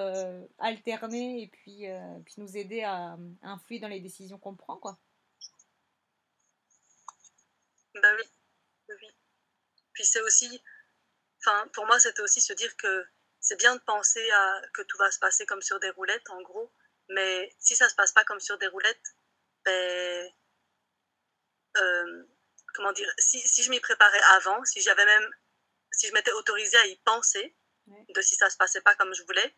[0.58, 1.86] alterner et puis,
[2.24, 4.78] puis nous aider à, influer dans les décisions qu'on prend.
[4.78, 4.98] Quoi.
[7.94, 8.24] Bah oui,
[8.88, 9.08] oui.
[9.92, 10.62] Puis c'est aussi,
[11.40, 13.04] enfin pour moi c'était aussi se dire que
[13.42, 16.40] c'est bien de penser à que tout va se passer comme sur des roulettes en
[16.42, 16.72] gros,
[17.08, 19.16] mais si ça se passe pas comme sur des roulettes,
[19.64, 20.32] ben,
[21.76, 22.24] euh,
[22.74, 25.28] comment dire, si, si je m'y préparais avant, si j'avais même,
[25.90, 29.24] si je m'étais autorisée à y penser, de si ça se passait pas comme je
[29.24, 29.54] voulais,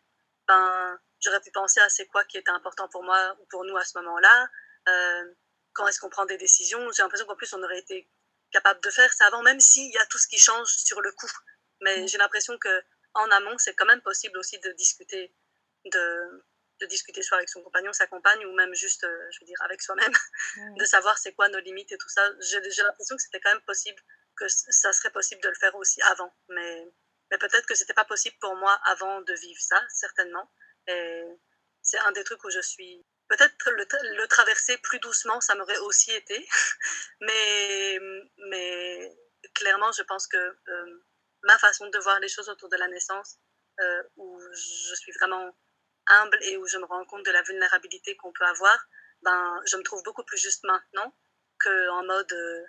[0.47, 3.77] ben, j'aurais pu penser à c'est quoi qui était important pour moi ou pour nous
[3.77, 4.49] à ce moment-là,
[4.89, 5.33] euh,
[5.73, 6.91] quand est-ce qu'on prend des décisions?
[6.91, 8.09] J'ai l'impression qu'en plus, on aurait été
[8.51, 11.11] capable de faire ça avant, même s'il y a tout ce qui change sur le
[11.11, 11.31] coup.
[11.81, 12.83] Mais j'ai l'impression que
[13.15, 15.33] en amont, c'est quand même possible aussi de discuter
[15.85, 16.45] de,
[16.81, 19.61] de discuter soit avec son compagnon, sa compagne, ou même juste, euh, je veux dire,
[19.61, 20.11] avec soi-même,
[20.77, 22.29] de savoir c'est quoi nos limites et tout ça.
[22.41, 24.01] J'ai l'impression que c'était quand même possible,
[24.35, 26.33] que ça serait possible de le faire aussi avant.
[26.49, 26.93] Mais,
[27.31, 30.51] mais peut-être que c'était pas possible pour moi avant de vivre ça, certainement.
[30.87, 31.23] Et
[31.81, 33.05] c'est un des trucs où je suis.
[33.27, 33.87] Peut-être le,
[34.17, 36.47] le traverser plus doucement, ça m'aurait aussi été.
[37.21, 37.99] mais,
[38.49, 39.17] mais
[39.53, 41.03] clairement, je pense que euh,
[41.45, 43.37] ma façon de voir les choses autour de la naissance,
[43.79, 45.55] euh, où je suis vraiment
[46.07, 48.77] humble et où je me rends compte de la vulnérabilité qu'on peut avoir,
[49.21, 51.13] ben, je me trouve beaucoup plus juste maintenant
[51.63, 52.65] qu'en mode euh,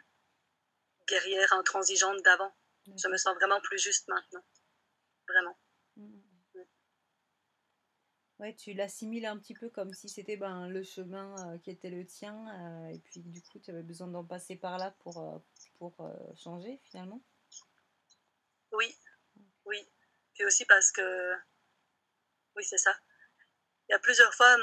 [1.08, 2.52] guerrière intransigeante d'avant.
[2.96, 4.44] Je me sens vraiment plus juste maintenant.
[5.28, 5.58] Vraiment.
[5.96, 6.20] Mmh.
[8.38, 11.88] Ouais, tu l'assimiles un petit peu comme si c'était ben, le chemin euh, qui était
[11.88, 15.42] le tien, euh, et puis du coup, tu avais besoin d'en passer par là pour,
[15.78, 15.96] pour
[16.36, 17.22] changer finalement
[18.76, 18.98] Oui,
[19.64, 19.88] oui.
[20.38, 21.34] Et aussi parce que,
[22.56, 22.94] oui, c'est ça.
[23.88, 24.54] Il y a plusieurs fois,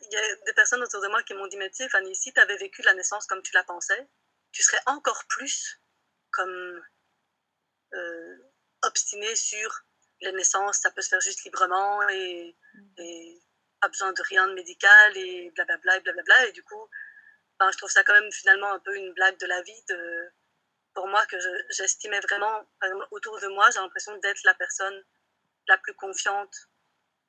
[0.00, 2.14] il y a des personnes autour de moi qui m'ont dit, mais tu sais, Fanny,
[2.14, 4.08] si tu avais vécu la naissance comme tu la pensais,
[4.52, 5.80] tu serais encore plus
[6.30, 6.82] comme
[7.94, 8.36] euh,
[8.82, 9.82] obstiné sur
[10.20, 12.92] les naissances, ça peut se faire juste librement et, mm.
[12.98, 13.42] et
[13.80, 16.46] pas besoin de rien de médical et blablabla et blablabla.
[16.46, 16.88] Et du coup,
[17.58, 20.32] ben, je trouve ça quand même finalement un peu une blague de la vie de,
[20.98, 21.36] pour moi que
[21.70, 22.60] j'estimais vraiment,
[23.12, 25.04] autour de moi, j'ai l'impression d'être la personne
[25.68, 26.52] la plus confiante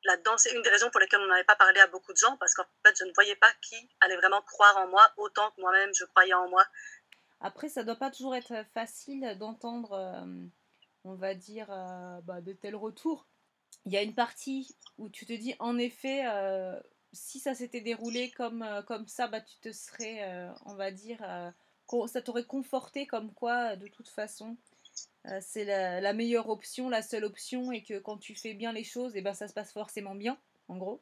[0.05, 0.35] là-dedans.
[0.37, 2.55] C'est une des raisons pour lesquelles on n'avait pas parlé à beaucoup de gens, parce
[2.55, 5.93] qu'en fait, je ne voyais pas qui allait vraiment croire en moi autant que moi-même
[5.93, 6.65] je croyais en moi.
[7.41, 10.47] Après, ça doit pas toujours être facile d'entendre, euh,
[11.03, 13.27] on va dire, euh, bah, de tels retours.
[13.85, 16.75] Il y a une partie où tu te dis, en effet, euh,
[17.13, 21.23] si ça s'était déroulé comme, comme ça, bah, tu te serais, on va dire,
[22.07, 24.57] ça t'aurait conforté comme quoi, de toute façon,
[25.27, 28.83] euh, c'est la, meilleure option, la seule option, et que quand tu fais bien les
[28.83, 30.37] choses, et eh ben, ça se passe forcément bien,
[30.67, 31.01] en gros.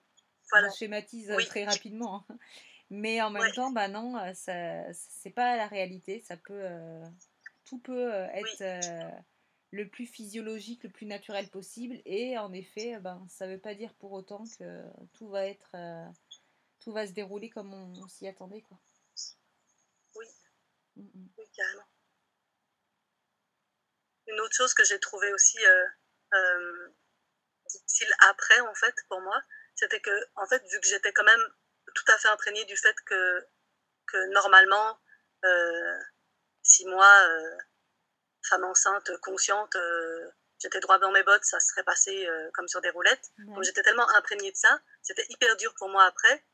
[0.51, 0.69] Voilà.
[0.69, 2.23] Je schématise euh, très rapidement.
[2.29, 2.37] Hein.
[2.89, 6.21] Mais en même temps, bah non, euh, ça, c'est pas la réalité.
[6.21, 6.63] Ça peut,
[7.65, 8.63] tout peut être
[9.71, 12.01] le plus physiologique, le plus naturel possible.
[12.05, 14.83] Et en effet, ben, ça veut pas dire pour autant que
[15.13, 15.75] tout va être,
[16.79, 18.79] tout va se dérouler comme on, s'y attendait, quoi.
[20.97, 21.31] Oui.
[21.37, 21.87] Oui, carrément
[24.27, 25.85] une autre chose que j'ai trouvé aussi euh,
[26.33, 26.87] euh,
[27.69, 29.41] difficile après, en fait, pour moi,
[29.75, 31.47] c'était que, en fait, vu que j'étais quand même
[31.95, 33.47] tout à fait imprégnée du fait que,
[34.07, 34.99] que normalement,
[35.45, 35.99] euh,
[36.61, 37.07] si moi,
[38.49, 39.77] femme enceinte, consciente,
[40.59, 43.31] j'étais droit dans mes bottes, ça serait passé comme sur des roulettes.
[43.37, 46.45] Donc j'étais tellement imprégnée de ça, c'était hyper dur pour moi après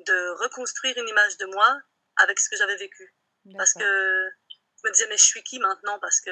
[0.00, 1.80] de reconstruire une image de moi
[2.16, 3.14] avec ce que j'avais vécu.
[3.56, 5.98] Parce que je me disais, mais je suis qui maintenant?
[5.98, 6.30] Parce que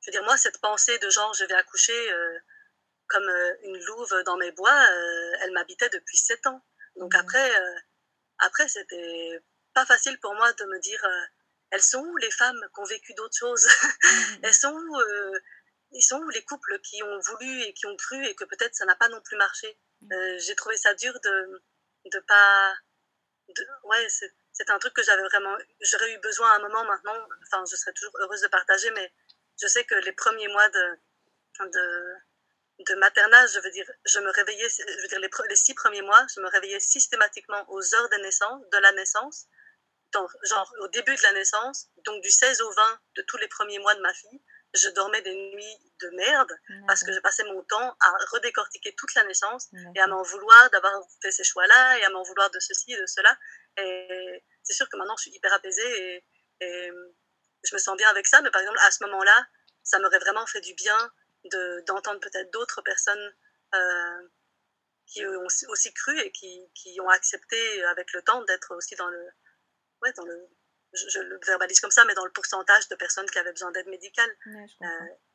[0.00, 2.38] je veux dire, moi, cette pensée de genre, je vais accoucher euh,
[3.08, 6.62] comme euh, une louve dans mes bois, euh, elle m'habitait depuis sept ans.
[6.96, 7.50] Donc après,
[8.38, 9.42] après c'était
[9.72, 11.04] pas facile pour moi de me dire,
[11.70, 13.66] elles sont où les femmes qui ont vécu d'autres choses?
[14.44, 14.96] Elles sont où
[15.90, 18.76] ils sont où les couples qui ont voulu et qui ont cru et que peut-être
[18.76, 19.76] ça n'a pas non plus marché?
[20.38, 21.62] J'ai trouvé ça dur de
[22.12, 22.76] de pas
[23.48, 27.16] de, ouais c'est un truc que j'avais vraiment j'aurais eu besoin à un moment maintenant
[27.46, 29.12] enfin je serais toujours heureuse de partager mais
[29.60, 30.98] je sais que les premiers mois de,
[31.60, 32.14] de,
[32.80, 36.02] de maternage, je veux dire, je me réveillais, je veux dire, les, les, six premiers
[36.02, 39.46] mois, je me réveillais systématiquement aux heures de naissance, de la naissance,
[40.44, 43.78] genre au début de la naissance, donc du 16 au 20 de tous les premiers
[43.78, 44.42] mois de ma fille,
[44.74, 46.50] je dormais des nuits de merde
[46.86, 50.70] parce que je passais mon temps à redécortiquer toute la naissance et à m'en vouloir
[50.70, 53.38] d'avoir fait ces choix-là et à m'en vouloir de ceci et de cela.
[53.78, 56.16] Et c'est sûr que maintenant, je suis hyper apaisée
[56.60, 56.90] et, et
[57.64, 59.46] je me sens bien avec ça, mais par exemple, à ce moment-là,
[59.82, 61.12] ça m'aurait vraiment fait du bien
[61.86, 63.34] d'entendre peut-être d'autres personnes
[63.74, 64.28] euh,
[65.06, 69.08] qui ont aussi cru et qui, qui, ont accepté avec le temps d'être aussi dans
[69.08, 69.28] le,
[70.02, 70.48] ouais, dans le,
[70.94, 73.88] je, le verbalise comme ça, mais dans le pourcentage de personnes qui avaient besoin d'aide
[73.88, 74.30] médicale.
[74.46, 74.86] Euh,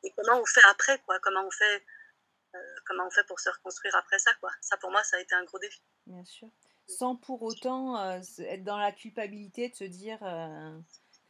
[0.02, 1.18] et comment on fait après, quoi?
[1.20, 1.84] Comment on fait,
[2.54, 4.50] euh, comment on fait pour se reconstruire après ça, quoi?
[4.60, 5.82] Ça, pour moi, ça a été un gros défi.
[6.06, 6.48] Bien sûr.
[6.86, 10.18] Sans pour autant être dans la culpabilité de se dire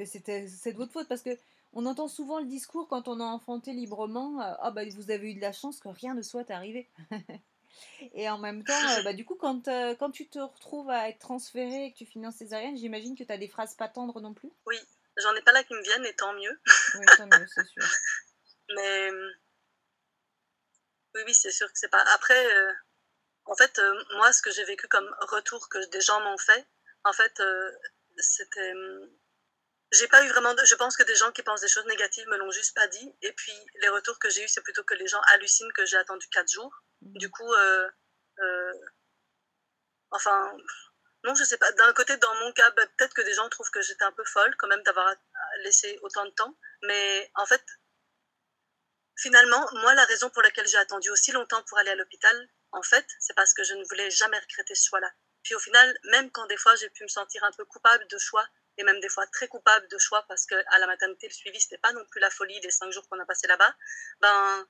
[0.07, 1.37] c'était c'est de votre faute parce que
[1.73, 5.31] on entend souvent le discours quand on a enfanté librement euh, ah bah vous avez
[5.31, 6.89] eu de la chance que rien ne soit arrivé
[8.15, 11.09] et en même temps euh, bah, du coup quand, euh, quand tu te retrouves à
[11.09, 14.21] être transféré et que tu finances césarienne j'imagine que tu as des phrases pas tendres
[14.21, 14.51] non plus.
[14.67, 14.79] Oui
[15.17, 16.61] j'en ai pas là qui me viennent et tant mieux.
[16.95, 17.83] Oui tant mieux c'est sûr.
[18.77, 19.11] Mais
[21.15, 22.05] oui oui c'est sûr que c'est pas.
[22.15, 22.47] Après
[23.45, 23.81] en fait
[24.17, 26.67] moi ce que j'ai vécu comme retour que des gens m'ont fait
[27.05, 27.43] en fait
[28.19, 28.75] c'était
[29.93, 32.37] j'ai pas eu vraiment je pense que des gens qui pensent des choses négatives me
[32.37, 35.07] l'ont juste pas dit et puis les retours que j'ai eu c'est plutôt que les
[35.07, 36.73] gens hallucinent que j'ai attendu quatre jours
[37.03, 37.19] mmh.
[37.19, 37.89] du coup euh,
[38.41, 38.73] euh,
[40.11, 40.57] enfin,
[41.25, 41.71] non, je sais pas.
[41.73, 44.25] D'un côté, dans mon cas, bah, peut-être que des gens trouvent que j'étais un peu
[44.25, 45.15] folle quand même d'avoir
[45.63, 46.57] laissé autant de temps.
[46.83, 47.63] Mais en fait,
[49.17, 52.83] finalement, moi, la raison pour laquelle j'ai attendu aussi longtemps pour aller à l'hôpital, en
[52.83, 55.11] fait, c'est parce que je ne voulais jamais regretter ce choix-là.
[55.43, 58.19] Puis au final, même quand des fois j'ai pu me sentir un peu coupable de
[58.19, 58.47] choix,
[58.79, 61.61] et même des fois très coupable de choix parce que à la maternité, le suivi,
[61.61, 63.75] c'était pas non plus la folie des cinq jours qu'on a passé là-bas,
[64.21, 64.67] ben,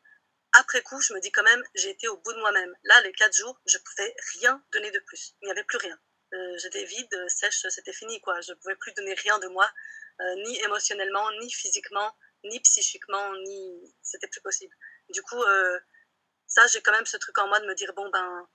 [0.53, 2.75] après coup, je me dis quand même, j'ai été au bout de moi-même.
[2.85, 5.35] Là, les quatre jours, je pouvais rien donner de plus.
[5.43, 5.99] Il n'y avait plus rien.
[6.35, 8.41] Euh, j'étais vide, sèche, c'était fini, quoi.
[8.41, 9.71] Je pouvais plus donner rien de moi,
[10.21, 13.95] euh, ni émotionnellement, ni physiquement, ni psychiquement, ni.
[14.03, 14.75] C'était plus possible.
[15.11, 15.79] Du coup, euh,
[16.47, 18.49] ça, j'ai quand même ce truc en moi de me dire, bon, ben.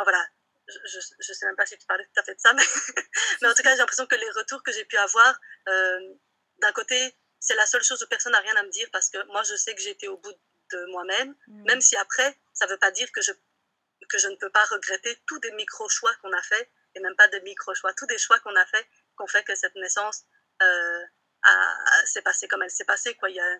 [0.00, 0.24] Voilà.
[0.68, 2.62] Je, je, sais même pas si tu parlais tout à fait de ça, mais,
[3.42, 7.16] mais en tout cas, j'ai l'impression que les retours que j'ai pu avoir, d'un côté,
[7.40, 9.54] c'est la seule chose où personne n'a rien à me dire parce que moi, je
[9.56, 10.34] sais que j'ai été au bout
[10.72, 11.64] de moi-même, mm.
[11.64, 13.32] même si après, ça ne veut pas dire que je,
[14.08, 17.28] que je ne peux pas regretter tous des micro-choix qu'on a fait, et même pas
[17.28, 20.24] des micro-choix, tous des choix qu'on a fait, qu'on fait que cette naissance
[20.62, 21.04] euh,
[22.04, 23.14] s'est passée comme elle s'est passée.
[23.14, 23.30] Quoi.
[23.30, 23.58] Il y a,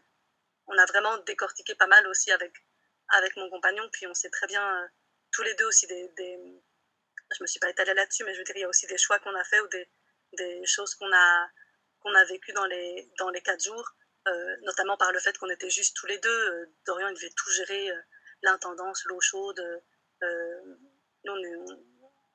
[0.66, 2.52] on a vraiment décortiqué pas mal aussi avec,
[3.08, 4.86] avec mon compagnon, puis on sait très bien, euh,
[5.32, 6.62] tous les deux aussi, des, des,
[7.36, 8.98] je me suis pas étalée là-dessus, mais je veux dire, il y a aussi des
[8.98, 9.88] choix qu'on a fait ou des,
[10.32, 11.50] des choses qu'on a,
[12.00, 13.94] qu'on a vécues dans les, dans les quatre jours
[14.28, 16.50] euh, notamment par le fait qu'on était juste tous les deux.
[16.50, 18.00] Euh, Dorian, il devait tout gérer, euh,
[18.42, 19.60] l'intendance, l'eau chaude.
[21.24, 21.34] nous,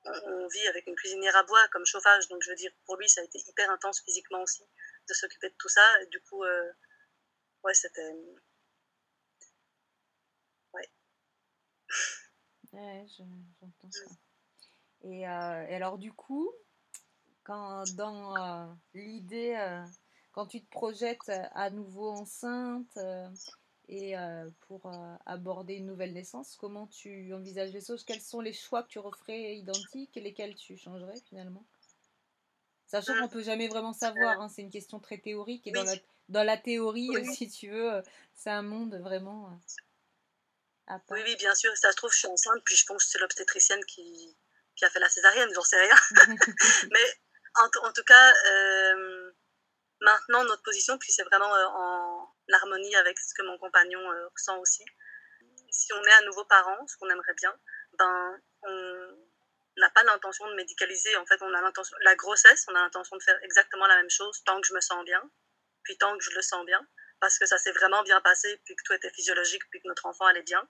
[0.05, 3.09] on, vit avec une cuisinière à bois comme chauffage, donc je veux dire, pour lui,
[3.09, 4.63] ça a été hyper intense physiquement aussi
[5.07, 6.01] de s'occuper de tout ça.
[6.01, 6.43] Et du coup,
[7.63, 8.13] ouais, c'était.
[10.73, 10.89] Ouais.
[12.71, 14.05] Ouais, j'entends ça.
[15.03, 16.51] Et, et, alors, du coup,
[17.43, 19.55] quand dans l'idée
[20.33, 23.29] quand tu te projettes euh, à nouveau enceinte euh,
[23.87, 24.91] et euh, pour
[25.25, 28.03] aborder une nouvelle naissance, comment tu envisages les choses?
[28.03, 31.63] Quels sont les choix que tu referais identiques et lesquels tu changerais finalement?
[32.87, 35.83] Sachant qu'on ne peut jamais vraiment savoir, hein, c'est une question très théorique et dans
[35.83, 35.95] la,
[36.29, 39.49] dans la théorie, si tu veux, c'est un monde vraiment.
[41.09, 41.75] Oui, oui, bien sûr.
[41.75, 44.35] Ça se trouve, je suis enceinte, puis je pense que c'est l'obstétricienne qui,
[44.75, 45.95] qui, a fait la césarienne, j'en sais rien.
[46.91, 47.19] Mais
[47.55, 48.33] en, en, tout cas,
[50.03, 54.27] maintenant notre position, puis c'est vraiment euh, en harmonie avec ce que mon compagnon euh,
[54.27, 54.83] ressent aussi.
[55.71, 57.57] Si on est à nouveau parent, ce qu'on aimerait bien,
[57.97, 59.17] ben, on
[59.77, 61.15] n'a pas l'intention de médicaliser.
[61.17, 64.09] En fait, on a l'intention, la grossesse, on a l'intention de faire exactement la même
[64.09, 65.21] chose tant que je me sens bien,
[65.83, 66.85] puis tant que je le sens bien,
[67.19, 70.05] parce que ça s'est vraiment bien passé, puis que tout était physiologique, puis que notre
[70.05, 70.67] enfant allait bien.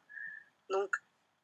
[0.69, 0.95] Donc,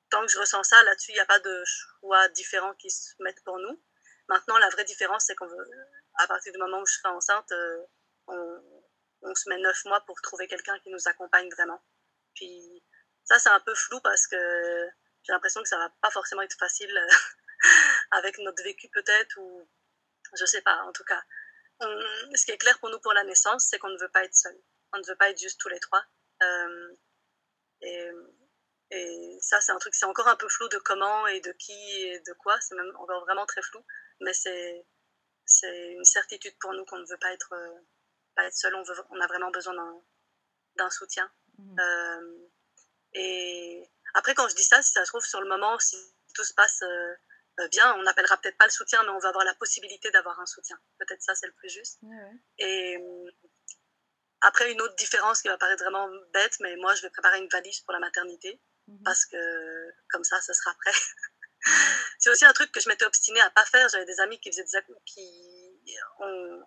[0.10, 3.14] tant que je ressens ça, là-dessus, il n'y a pas de choix différents qui se
[3.20, 3.82] mettent pour nous.
[4.28, 5.70] Maintenant, la vraie différence, c'est qu'on veut,
[6.16, 7.86] à partir du moment où je serai enceinte, euh,
[8.28, 11.82] on, se met neuf mois pour trouver quelqu'un qui nous accompagne vraiment.
[12.36, 12.84] Puis
[13.24, 14.90] ça, c'est un peu flou parce que
[15.24, 17.08] j'ai l'impression que ça va pas forcément être facile euh,
[18.12, 19.68] avec notre vécu peut-être ou
[20.34, 20.78] je sais pas.
[20.84, 21.22] En tout cas,
[21.82, 24.36] ce qui est clair pour nous pour la naissance, c'est qu'on ne veut pas être
[24.36, 24.58] seul.
[24.94, 26.04] On ne veut pas être juste tous les trois.
[26.44, 26.96] Euh,
[28.92, 31.74] et, ça, c'est un truc, c'est encore un peu flou de comment et de qui
[31.74, 32.60] et de quoi.
[32.62, 33.86] C'est même encore vraiment très flou,
[34.22, 34.86] mais c'est
[35.46, 37.80] c'est une certitude pour nous qu'on ne veut pas être, euh,
[38.36, 39.74] pas être seul, on, veut, on a vraiment besoin
[40.76, 41.32] d'un soutien.
[41.58, 41.80] Mmh.
[41.80, 42.48] Euh,
[43.14, 45.98] et après, quand je dis ça, si ça se trouve, sur le moment, si
[46.36, 49.44] tout se passe euh, bien, on n'appellera peut-être pas le soutien, mais on va avoir
[49.44, 50.80] la possibilité d'avoir un soutien.
[51.00, 52.00] Peut-être ça, c'est le plus juste.
[52.60, 52.98] Et
[54.42, 57.50] après, une autre différence qui va paraître vraiment bête, mais moi, je vais préparer une
[57.50, 58.62] valise pour la maternité.
[59.04, 59.38] Parce que
[60.10, 61.00] comme ça, ce sera prêt.
[62.20, 63.88] c'est aussi un truc que je m'étais obstinée à pas faire.
[63.90, 66.64] J'avais des amis qui faisaient des, qui ont,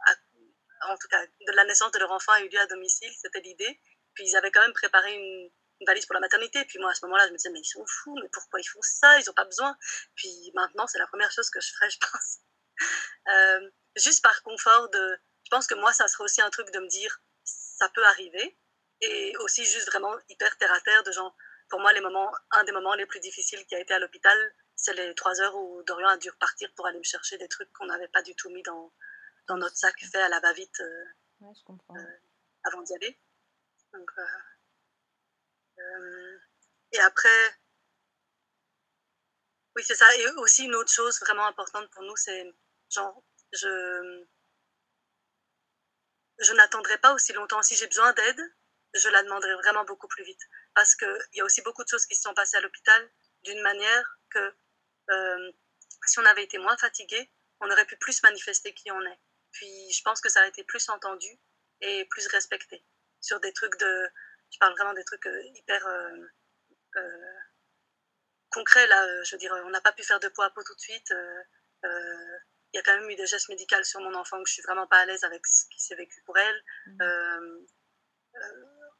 [0.88, 3.40] en tout cas, de la naissance de leur enfant a eu lieu à domicile, c'était
[3.40, 3.80] l'idée.
[4.14, 5.50] Puis ils avaient quand même préparé une,
[5.86, 6.64] valise pour la maternité.
[6.66, 8.68] Puis moi, à ce moment-là, je me disais, mais ils sont fous, mais pourquoi ils
[8.68, 9.18] font ça?
[9.18, 9.76] Ils n'ont pas besoin.
[10.14, 12.38] Puis maintenant, c'est la première chose que je ferais, je pense.
[13.28, 15.18] Euh, juste par confort de.
[15.44, 18.58] Je pense que moi, ça serait aussi un truc de me dire, ça peut arriver.
[19.00, 21.36] Et aussi juste vraiment hyper terre à terre, de genre,
[21.72, 24.54] pour moi, les moments, un des moments les plus difficiles qui a été à l'hôpital,
[24.76, 27.72] c'est les trois heures où Dorian a dû repartir pour aller me chercher des trucs
[27.72, 28.92] qu'on n'avait pas du tout mis dans,
[29.46, 31.04] dans notre sac fait à la va-vite euh,
[31.96, 32.18] euh,
[32.64, 33.18] avant d'y aller.
[33.94, 34.10] Donc,
[35.78, 36.38] euh,
[36.92, 37.56] et après,
[39.74, 40.14] oui, c'est ça.
[40.16, 42.54] Et aussi, une autre chose vraiment importante pour nous, c'est
[42.90, 44.26] genre, je,
[46.38, 47.62] je n'attendrai pas aussi longtemps.
[47.62, 48.54] Si j'ai besoin d'aide,
[48.94, 50.40] je la demanderai vraiment beaucoup plus vite.
[50.74, 53.10] Parce qu'il y a aussi beaucoup de choses qui se sont passées à l'hôpital
[53.44, 54.54] d'une manière que
[55.10, 55.52] euh,
[56.06, 57.30] si on avait été moins fatigué,
[57.60, 59.20] on aurait pu plus manifester qui on est.
[59.52, 61.28] Puis je pense que ça a été plus entendu
[61.80, 62.84] et plus respecté
[63.20, 64.08] sur des trucs de.
[64.50, 65.86] Je parle vraiment des trucs euh, hyper.
[65.86, 66.26] Euh,
[68.50, 70.74] concret, là, je veux dire, on n'a pas pu faire de poids à peau tout
[70.74, 71.10] de suite.
[71.84, 74.62] Il y a quand même eu des gestes médicaux sur mon enfant que je suis
[74.62, 76.62] vraiment pas à l'aise avec ce qui s'est vécu pour elle.
[76.86, 77.66] Mmh.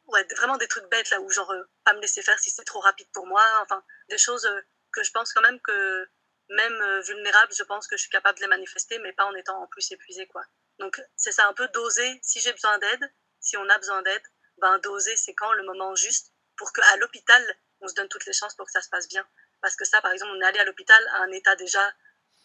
[0.08, 1.52] Ouais, vraiment des trucs bêtes là où genre
[1.84, 3.44] pas me laisser faire si c'est trop rapide pour moi.
[3.62, 4.48] Enfin, des choses
[4.92, 6.08] que je pense quand même que
[6.50, 9.62] même vulnérable, je pense que je suis capable de les manifester, mais pas en étant
[9.62, 10.44] en plus épuisée quoi.
[10.78, 12.20] Donc c'est ça un peu doser.
[12.22, 14.22] Si j'ai besoin d'aide, si on a besoin d'aide,
[14.58, 17.42] ben doser c'est quand le moment juste pour qu'à l'hôpital
[17.82, 19.26] on se donne toutes les chances pour que ça se passe bien.
[19.60, 21.92] Parce que ça, par exemple, on est allé à l'hôpital à un état déjà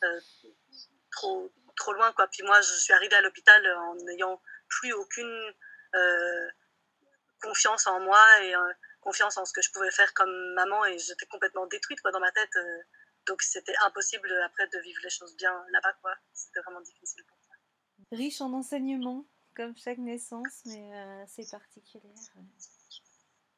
[0.03, 0.19] euh,
[1.11, 2.11] trop, trop loin.
[2.13, 2.27] Quoi.
[2.27, 5.53] Puis moi, je suis arrivée à l'hôpital en n'ayant plus aucune
[5.95, 6.47] euh,
[7.41, 10.85] confiance en moi et euh, confiance en ce que je pouvais faire comme maman.
[10.85, 12.57] Et j'étais complètement détruite quoi, dans ma tête.
[13.25, 15.93] donc c'était impossible après de vivre les choses bien là-bas.
[16.01, 16.15] Quoi.
[16.33, 17.53] C'était vraiment difficile pour ça.
[18.11, 19.25] Riche en enseignements,
[19.55, 22.13] comme chaque naissance, mais c'est particulier.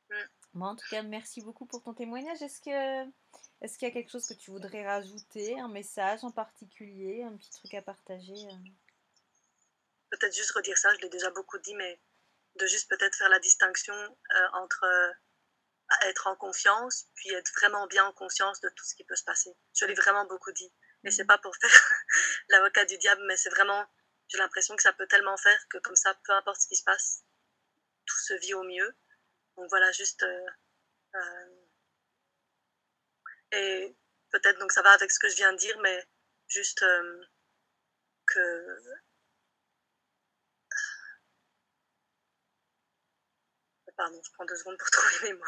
[0.09, 0.15] Mm.
[0.53, 2.41] Bon, en tout cas, merci beaucoup pour ton témoignage.
[2.41, 3.09] Est-ce que
[3.61, 7.35] est-ce qu'il y a quelque chose que tu voudrais rajouter, un message en particulier, un
[7.35, 8.69] petit truc à partager euh?
[10.11, 11.99] Peut-être juste redire ça, je l'ai déjà beaucoup dit, mais
[12.59, 15.11] de juste peut-être faire la distinction euh, entre euh,
[16.07, 19.23] être en confiance, puis être vraiment bien en conscience de tout ce qui peut se
[19.23, 19.49] passer.
[19.75, 20.71] Je l'ai vraiment beaucoup dit.
[21.05, 21.27] Et c'est mmh.
[21.27, 21.69] pas pour faire
[22.49, 23.85] l'avocat du diable, mais c'est vraiment,
[24.27, 26.83] j'ai l'impression que ça peut tellement faire que comme ça, peu importe ce qui se
[26.83, 27.23] passe,
[28.05, 28.95] tout se vit au mieux.
[29.55, 30.23] Donc voilà, juste
[33.51, 33.97] et
[34.31, 36.07] peut-être donc ça va avec ce que je viens de dire, mais
[36.47, 37.21] juste euh,
[38.27, 38.77] que
[43.99, 45.45] pardon, je prends deux secondes pour trouver mes mots.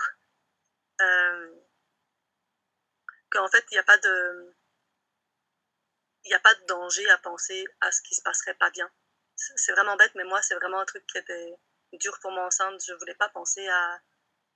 [0.99, 1.55] Euh,
[3.29, 4.55] qu'en fait, il n'y a pas de
[6.25, 8.91] il n'y a pas de danger à penser à ce qui se passerait pas bien.
[9.35, 11.55] C'est vraiment bête, mais moi, c'est vraiment un truc qui était
[11.93, 12.79] dur pour moi enceinte.
[12.85, 13.99] Je voulais pas penser à,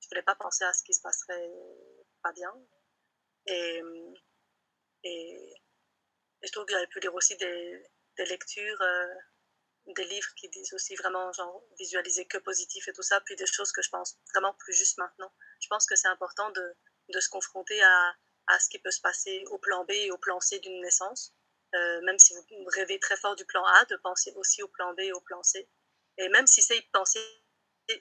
[0.01, 1.49] je voulais pas penser à ce qui se passerait
[2.21, 2.53] pas bien.
[3.47, 3.81] Et,
[5.03, 5.53] et,
[6.43, 7.83] je trouve que j'avais pu lire aussi des,
[8.17, 9.15] des lectures, euh,
[9.87, 13.45] des livres qui disent aussi vraiment genre visualiser que positif et tout ça, puis des
[13.45, 15.31] choses que je pense vraiment plus juste maintenant.
[15.61, 16.75] Je pense que c'est important de,
[17.09, 18.15] de, se confronter à,
[18.47, 21.35] à, ce qui peut se passer au plan B et au plan C d'une naissance.
[21.75, 24.93] Euh, même si vous rêvez très fort du plan A, de penser aussi au plan
[24.93, 25.69] B et au plan C.
[26.17, 27.19] Et même si c'est y penser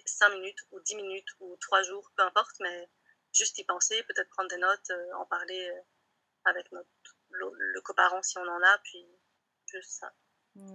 [0.06, 2.88] 5 minutes ou 10 minutes ou 3 jours, peu importe, mais
[3.34, 5.80] juste y penser, peut-être prendre des notes, euh, en parler euh,
[6.44, 9.04] avec le, coparent si on en a, puis
[9.66, 10.14] juste ça.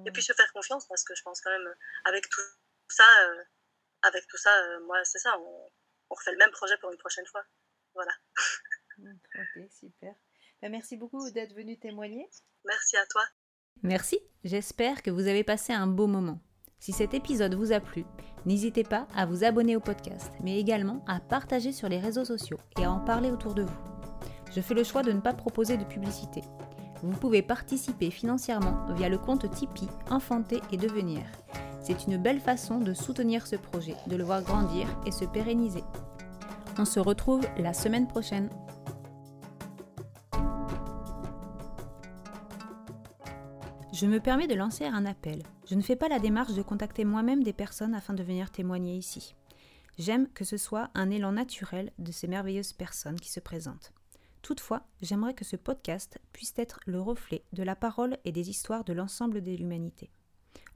[0.06, 1.74] Et puis se faire confiance parce que je pense quand même,
[2.06, 2.42] avec tout
[2.90, 3.44] ça, euh,
[4.02, 5.72] avec tout ça, moi c'est ça, on,
[6.10, 7.44] on, refait le même projet pour une prochaine fois.
[7.94, 8.12] Voilà.
[9.00, 10.14] ok, super.
[10.62, 12.30] Ben, merci beaucoup d'être venu témoigner.
[12.66, 13.24] Merci à toi.
[13.84, 16.42] Merci, j'espère que vous avez passé un beau moment.
[16.80, 18.06] Si cet épisode vous a plu,
[18.46, 22.60] n'hésitez pas à vous abonner au podcast, mais également à partager sur les réseaux sociaux
[22.78, 23.78] et à en parler autour de vous.
[24.54, 26.42] Je fais le choix de ne pas proposer de publicité.
[27.02, 31.22] Vous pouvez participer financièrement via le compte Tipeee Enfanter et Devenir.
[31.82, 35.84] C'est une belle façon de soutenir ce projet, de le voir grandir et se pérenniser.
[36.78, 38.50] On se retrouve la semaine prochaine.
[43.94, 45.44] Je me permets de lancer un appel.
[45.70, 48.96] Je ne fais pas la démarche de contacter moi-même des personnes afin de venir témoigner
[48.96, 49.36] ici.
[49.98, 53.94] J'aime que ce soit un élan naturel de ces merveilleuses personnes qui se présentent.
[54.42, 58.84] Toutefois, j'aimerais que ce podcast puisse être le reflet de la parole et des histoires
[58.84, 60.10] de l'ensemble de l'humanité.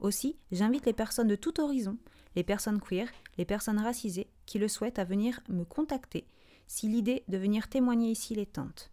[0.00, 1.96] Aussi, j'invite les personnes de tout horizon,
[2.36, 3.08] les personnes queer,
[3.38, 6.26] les personnes racisées, qui le souhaitent à venir me contacter
[6.66, 8.90] si l'idée de venir témoigner ici les tente.